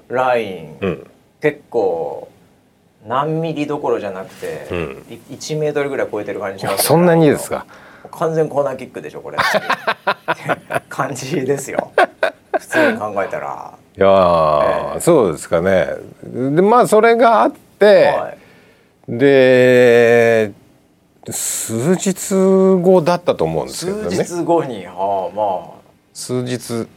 [0.08, 1.06] ライン、うん、
[1.40, 2.28] 結構
[3.08, 7.66] 何ミリどころじゃなくて、うん、1メートルぐらい超えてる感じしますそんなにですか？
[8.10, 9.38] 完全コーナーキックでしょこれ。
[10.88, 11.92] 感じですよ。
[12.58, 13.72] 普通に考えたら。
[13.96, 15.88] いや、えー、そうですかね。
[16.22, 18.38] でまあそれがあって、はい、
[19.18, 20.52] で
[21.30, 22.34] 数日
[22.82, 24.24] 後だったと思うんですけどね。
[24.24, 25.82] 数日後にはあまあ。
[26.14, 26.88] 数日。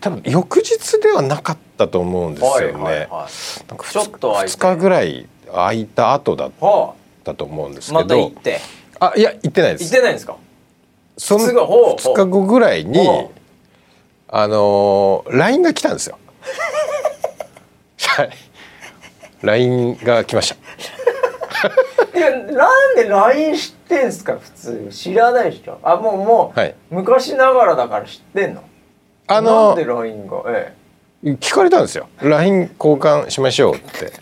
[0.00, 3.08] 多分翌日ではなかったと思うんですよね、はいはいはい、
[3.68, 6.52] なんかちょっと2日ぐらい空いた後だっ
[7.24, 8.60] たと思うんですけど、また行って。
[9.00, 9.84] あいや行ってないです。
[9.84, 10.36] 行ってないんですか？
[11.16, 13.08] その2日後ぐらいに
[14.28, 16.18] あの LINE が来たんですよ。
[18.16, 18.30] はい。
[19.42, 20.54] LINE が来まし
[22.12, 22.18] た。
[22.18, 24.38] いやなんで LINE 知ってんすか？
[24.40, 28.62] 普通知らないでしょあもうもう、はい、昔ながらだから知ってんの？
[29.26, 30.42] あのなんで LINE が？
[30.48, 30.74] え
[31.24, 31.30] え。
[31.40, 32.08] 聞かれたんですよ。
[32.20, 34.12] LINE 交換しましょうって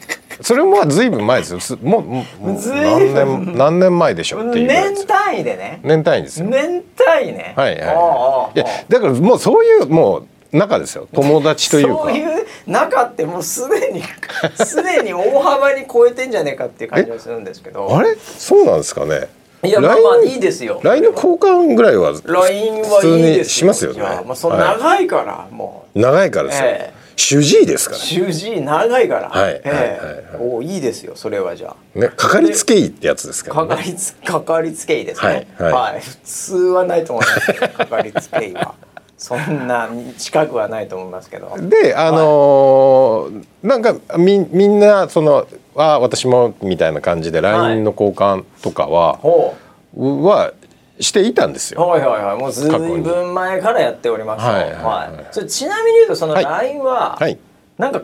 [0.41, 1.79] それもずいぶん前ですよ。
[1.83, 5.81] もうもう何年何年前でしょうっていう年単位でね。
[5.83, 6.47] 年単位ですよ。
[6.49, 7.55] 年単位ね。
[7.57, 8.59] はいはいい。
[8.61, 10.19] やだからもうそういうも
[10.53, 11.09] う仲ですよ。
[11.13, 12.03] 友達というか。
[12.03, 14.03] そういう仲ってもうすでに
[14.65, 17.95] すでに大幅に超えてんじゃねえかっていう感じがするんですけど。
[17.97, 18.15] あれ？
[18.17, 19.29] そうなんですかね
[19.65, 29.29] いやまあまあいいですよ LINE の交換ぐらいはいですしますよねまあその長いから、はい、もう長いからですよ、えー主治医ですから、主治医長いから。
[29.29, 29.53] はい。
[29.53, 31.15] ええー、おいいですよ。
[31.15, 31.99] それはじゃあ。
[31.99, 33.69] ね、かかりつけ医ってやつですから、ね。
[33.69, 35.47] かかりつかかりつけ医ですね。
[35.59, 35.73] はい。
[35.73, 37.53] はい、普通はないと思います。
[37.53, 38.75] かかりつけ医は。
[39.23, 41.57] そんな近くはないと思いますけど。
[41.57, 45.47] であのーはい、なんかみみんなその
[45.77, 49.55] 「あ私も」みたいな感じで LINE の交換とかは、は
[49.97, 50.53] い、は
[50.99, 51.87] していたんですよ。
[51.87, 52.37] はいはいはい。
[52.37, 54.45] もうずいぶん前からやっております。
[54.45, 57.39] はいはい、はい、ちなみに言うとその LINE は、はい、
[57.79, 58.03] なんか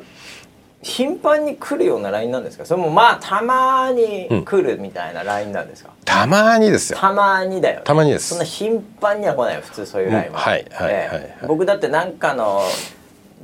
[0.83, 2.65] 頻繁に来るような LINE なんですか？
[2.65, 6.99] それもまあたまに来るみたいな LINE なんですか、うん、たまにですよ。
[6.99, 8.29] たまにだよ、ね、たまにです。
[8.29, 12.63] そんな頻繁には来ないよ普通そういう LINE は、うん、はいはいはい、はい、僕だって何かの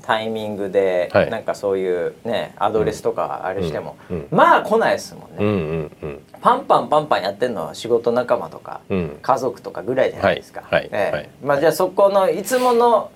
[0.02, 13.10] タイミングで、はい、なんかそういうねアドレスとかあれしても、うん、まあ来ないですもんね、うんうんうん、パンパンパンパンやってるのは仕事仲間とか、うん、家族とかぐらいじゃないですか、はい、えはい、まあじゃあそこのいつもの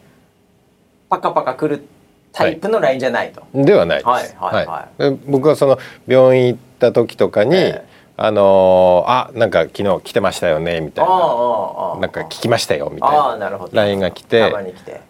[1.11, 1.87] パカパカ来る
[2.39, 11.99] タイプの LINE じゃないと、ではないです、はいはいはい、僕はその病院行った時とかに、えーあのー、あなんか昨日来てましたよねみたいな。
[12.01, 13.68] なんか聞きましたよみたいな。
[13.72, 14.43] LINE が来て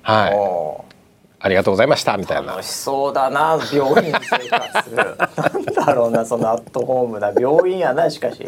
[0.03, 0.89] はい。
[1.41, 2.53] ありがとうございましたみたいな。
[2.53, 4.91] 楽しそうだな病院生活。
[4.95, 7.33] なんだろうなそのアットホームな。
[7.33, 8.47] 病院やなしかし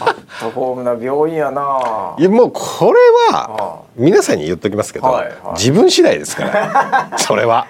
[0.00, 2.98] アットホームな病院やないやもうこれ
[3.32, 7.66] は皆さんに言っときますけど、はいはい、自分次第ですから それは。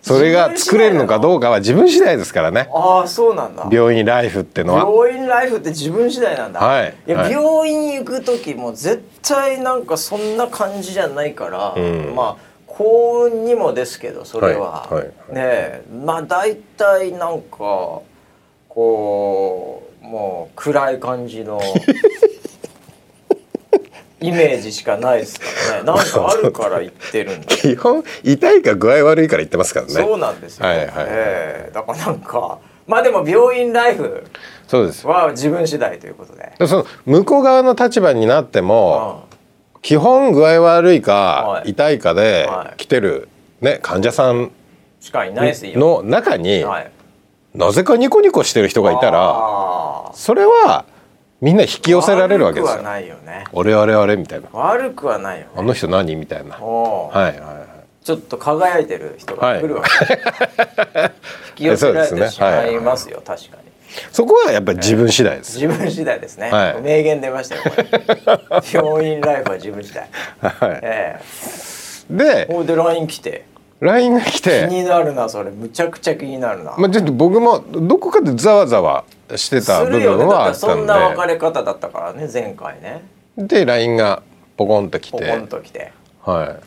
[0.00, 2.70] それが作れるのかどうかは自分次第ですからね。
[2.72, 3.68] ああ、そうなんだ。
[3.70, 4.88] 病院ライフってのは。
[4.88, 6.60] 病院ライフって自分次第なんだ。
[6.60, 6.94] はい。
[7.06, 12.48] いや、はい、病院行く時も絶対なんかそんな感じじゃないから、うん、まあ。
[12.78, 17.56] 幸運にもですけどそれは、はいはいはい、ねまあ大体なんか
[18.68, 21.60] こうもう暗い感じの
[24.20, 25.84] イメージしかないですからね。
[25.92, 27.46] なんかあるから言ってるんだ。
[27.46, 29.92] 基本痛いか具合悪いから言ってますからね。
[29.92, 34.24] そうなんですよ、はいはい、えー、だからなんかまあでも病院ライフ
[35.04, 36.52] は自分次第ということで。
[36.66, 39.28] その向こう側の立場になっても、
[39.82, 42.48] 基本具合悪いか痛いかで
[42.78, 43.28] 来てる、
[43.60, 44.50] ね、患者さん
[45.12, 46.64] の中に、
[47.54, 50.84] なぜかニコニコしてる人がいたらそれは
[51.40, 52.82] みんな引き寄せられるわけですよ。
[52.82, 53.44] ないよね。
[53.52, 54.48] 俺あれあれみたいな。
[54.52, 56.56] 悪くはないよ、ね、あの人何みたいな。
[56.56, 58.04] はいはいはい。
[58.04, 61.12] ちょっと輝いてる人が来るわけ、はい、
[61.50, 63.68] 引き寄せられてしまいますよ、確かに。
[64.12, 65.60] そこはやっぱり自分次第です。
[65.60, 66.50] 自分次第ですね。
[66.50, 67.62] はい、名言出ましたよ。
[68.72, 70.08] 病院ライフは自分次第。
[70.40, 70.80] はい。
[70.82, 73.44] えー、で、ほで LINE 来て。
[73.80, 76.74] LINE が来て気になるなそれむちゃくちゃ気になるな。
[76.76, 79.04] まあちょっと僕もどこかでざわざわ
[79.36, 80.74] してた部分はあったんで。
[80.74, 83.02] そんな別れ方だったからね前回ね。
[83.36, 84.22] で LINE が
[84.56, 85.18] ポコンと来て。
[85.18, 85.92] ポコンと来て。
[86.24, 86.58] は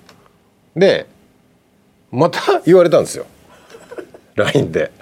[0.76, 0.80] い。
[0.80, 1.08] で
[2.12, 3.26] また言われたんですよ。
[4.36, 4.92] LINE で。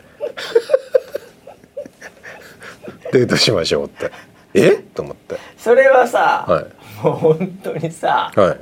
[3.11, 4.11] デートしましょうって
[4.53, 4.71] え？
[4.93, 6.65] と思ってそれはさ、はい、
[7.03, 8.59] もう本当にさ、はい、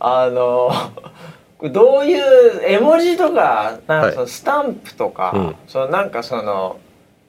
[0.00, 0.70] あの
[1.70, 6.80] どういう絵文字とかなんかそのスタンプとか、はい、そのなんかその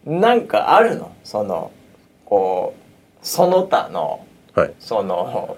[0.05, 1.15] なんかあるの？
[1.23, 1.71] その
[2.25, 2.79] こう
[3.21, 4.25] その他の、
[4.55, 5.57] はい、その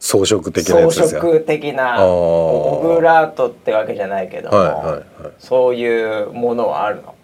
[0.00, 7.14] 装飾的な装飾的なオブラートってわけじゃないけども、はいはいはい、そういうものはあるの？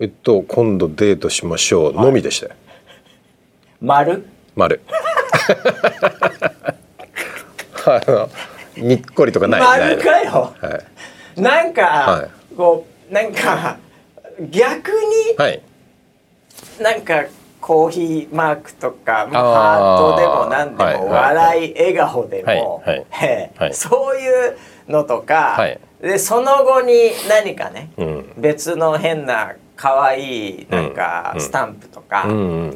[0.00, 1.92] えっと今度デートしましょう。
[1.92, 2.54] のみでしたよ、
[3.80, 4.26] 丸？
[4.56, 4.80] 丸。
[7.84, 8.28] あの
[8.76, 9.60] にっこりとかない。
[9.60, 10.82] 丸かよ、は
[11.36, 13.76] い、なんか、はい、こうなんか
[14.50, 15.62] 逆に、はい、
[16.80, 17.24] なんか
[17.60, 22.82] コーヒーマークとかハートでも何でも、笑い笑顔でも、
[23.72, 24.56] そういう
[24.88, 25.58] のとか、
[26.00, 32.24] でその後に何かね、うん、別の変な可愛いなんかスタンプとか、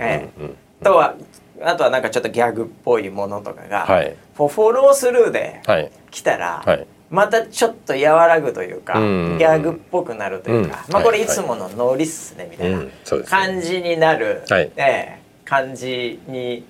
[0.01, 0.84] ええ。
[0.84, 1.14] とは
[1.62, 5.62] あとはなんかちょっとギャグっぽいものとかが、はい、フォロースルーで
[6.11, 12.84] 来たら、はい、またちょっと和らぐというか、うん、ギャグっぽくなるというか、うん、まあこれいつものノリっすねみたいな
[13.24, 16.64] 感じになる、はい、えー、感じに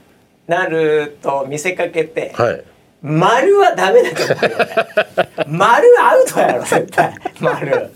[0.47, 2.65] なると見せかけて、はい、
[3.03, 4.77] 丸はダメだと思うよね。
[5.49, 7.15] 丸アウトやろ絶対。
[7.41, 7.91] 丸。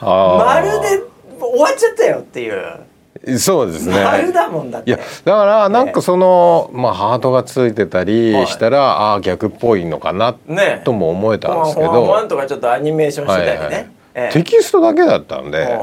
[0.00, 1.02] 丸で
[1.40, 2.87] 終わっちゃったよっていう。
[3.36, 4.02] そうですね。
[4.02, 4.90] 丸だもんだって。
[4.90, 12.04] いやだからなんかその、まあハートがついてたりしたら、はい、ああ逆っぽいのかな、ね、とも思えたんですけど。
[12.04, 13.64] ワンとかちょっとアニメーションしてたりね。
[13.64, 15.78] はいはいええ、テキストだけだったんで、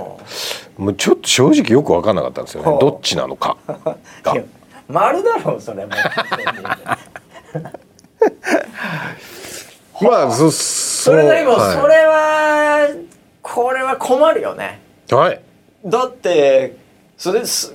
[0.77, 2.77] もうちょっと正直よく分かんなかったんですよね。
[2.81, 3.55] どっちなのか
[4.23, 4.35] が。
[4.89, 5.91] 丸だろうそれも。
[10.01, 12.89] まあそそれでもそれは、
[13.41, 14.81] これは困るよね。
[15.09, 15.39] はい。
[15.85, 16.75] だって
[17.17, 17.73] それす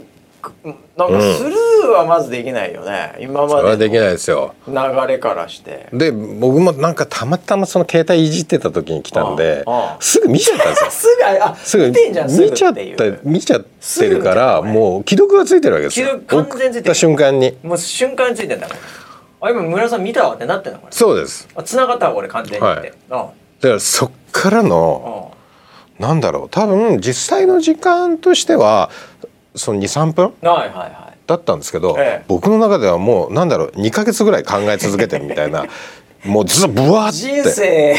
[0.96, 4.54] なんかスルーはまずできないよね、うん、今までできないですよ。
[4.66, 4.74] 流
[5.06, 5.88] れからして。
[5.92, 9.64] で僕もなんかたまたまその携帯いじってた時に来たんで
[10.00, 10.90] すぐ見ちゃったんですよ。
[10.90, 11.94] すぐあすぐ見
[12.52, 12.80] ちゃった
[13.22, 13.64] 見ちゃっ
[13.98, 16.20] てるからもう既読がついてるわけですよ。
[16.26, 16.94] 完全ついてる。
[16.94, 17.56] 瞬間に。
[17.62, 18.68] もう瞬間についてんだ
[19.42, 20.92] あ今村さん見たわってなってんのこれ。
[20.92, 21.48] そうです。
[21.54, 23.32] あ繋がったわこれ完全にって、はい、だか
[23.62, 25.32] らそっからの
[25.98, 26.48] なんだろう。
[26.50, 28.90] 多分実際の時間としては
[29.54, 35.66] その23分、はいはいはい、だったんですけど、ええ、僕の中ではもうなんだろう2か月ぐらい考え続けてるみたいな
[36.24, 37.42] もうずっとブワーって。
[37.42, 37.96] 人生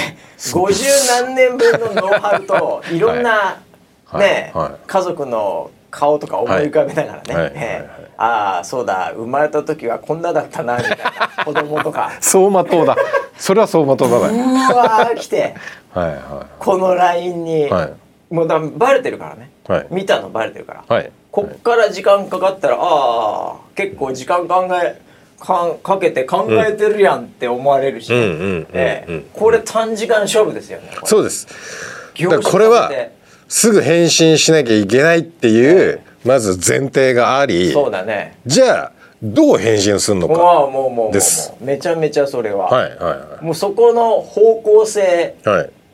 [0.54, 0.86] 五十
[1.24, 3.58] 何年分のノウハウと いろんな、
[4.06, 7.52] はい、ね、はい、家族の顔とか思い浮かべながらね、はい。
[7.54, 7.54] え。
[7.56, 9.12] え、ああそうだ。
[9.14, 12.12] 生まれた時はこんなだったなみたいな子供とか。
[12.22, 12.96] 走馬灯だ。
[13.38, 14.42] それは走馬灯だね。
[14.42, 15.54] うわ来て。
[15.94, 16.08] はい。
[16.08, 16.18] はい、
[16.58, 19.50] この LINE に、はい、もうだバレてるからね、はい、
[19.90, 25.00] 見たのバレてるから、はい、こっから時間かかったら、ああ結構時間考え
[25.40, 28.12] かかけて考えてるやんって思われるし。
[29.34, 31.48] これ短時間勝負ですよねそうです。
[32.44, 32.92] これは
[33.48, 38.38] すぐ返信しなきゃいけないっていう、まず前提がありそうだね。
[38.46, 38.92] じゃあ
[39.24, 41.54] どう返信するのかもうもうです。
[41.60, 45.36] めちゃめちゃそれは、はいはいはい、もうそこの方向性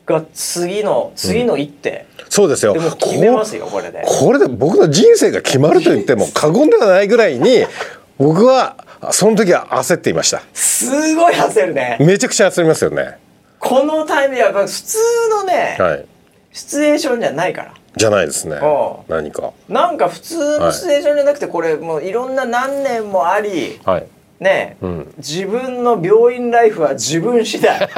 [0.08, 2.74] が次の、次の一手、うん、そうですよ。
[2.74, 4.04] でも決めますよこれで。
[4.06, 7.66] これで僕の人生が決まると言っても過言ではないぐらいに
[8.18, 8.78] 僕は
[9.12, 10.42] その時は焦っていました。
[10.54, 11.98] すごい焦るね。
[12.00, 13.18] めちゃくちゃ焦りますよね。
[13.60, 14.98] このタイミングは普通
[15.30, 16.06] のね、はい、
[16.54, 17.74] シチュエーションじゃないから。
[17.98, 18.58] じゃないですね。
[19.10, 19.52] 何か。
[19.68, 24.08] なんか普通のシチュエーションじゃなくてこれもういろんな何年もあり、はい、
[24.40, 27.90] ね、うん、自分の病院ライフは自分次第。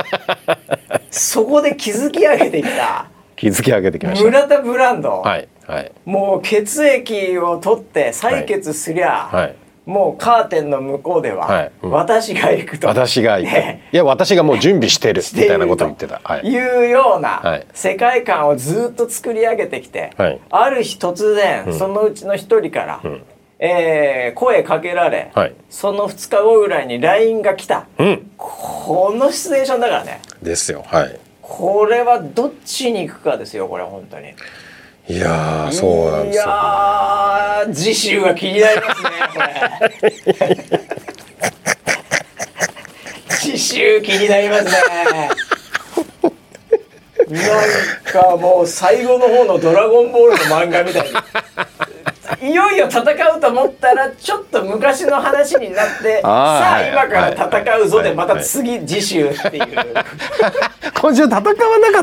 [1.11, 3.07] そこで築き上げてきた。
[3.35, 4.25] 築き上げてきました。
[4.25, 9.55] 村田ブランド、はいはい、もう血液を取って採血すりゃ、はい、はい。
[9.85, 12.87] もうカーテンの向こうでは、はいうん、私が行くと。
[12.87, 15.85] 私が行く、ね、いや私がもう準備してるみたいなこと。
[15.85, 23.23] を言ってた、はい、いうような世界観をずっと作り上げてきて、はい、ある日突然、うん、そのうちの一人から、うん、
[23.59, 30.21] えー、声かけられ、はい、その2日後ぐらいに LINE が来た、うん、このシチュエーションだからね。
[30.41, 30.85] ですよ。
[30.87, 31.19] はい。
[31.41, 34.33] これはどっちに行くかですよこれ本当に。
[35.09, 39.39] いやそうなんですよ、ね、いや次週は気になりますねこ
[40.37, 40.99] れ。
[43.29, 44.71] 次週気になりますね。
[47.29, 51.15] なんかもう最後の方の「ドラゴンボール」の漫画みたいに
[52.41, 59.65] いよいよ戦うと思ったらちょっと昔の話になってさあ今から戦うぞでまた次次週っていう。
[61.01, 61.53] 今週戦わな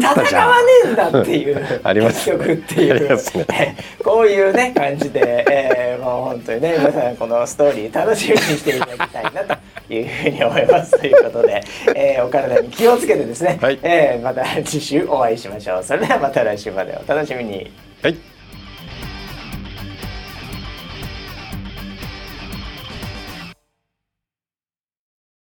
[0.00, 0.48] かったじゃん。
[0.48, 3.16] 戦わねえんだっていう あります曲っていう、
[3.46, 11.62] ね、こういうね感じで、えー、もう本当にね皆さんこのストーリー楽しみにしていただきたいなというふうに思いますということで、
[11.94, 15.84] えー、お体に気をつけてですね、はい、えー、また次週お会いしましょう。
[15.84, 17.70] それではまた来週までお楽しみに。
[18.02, 18.35] はい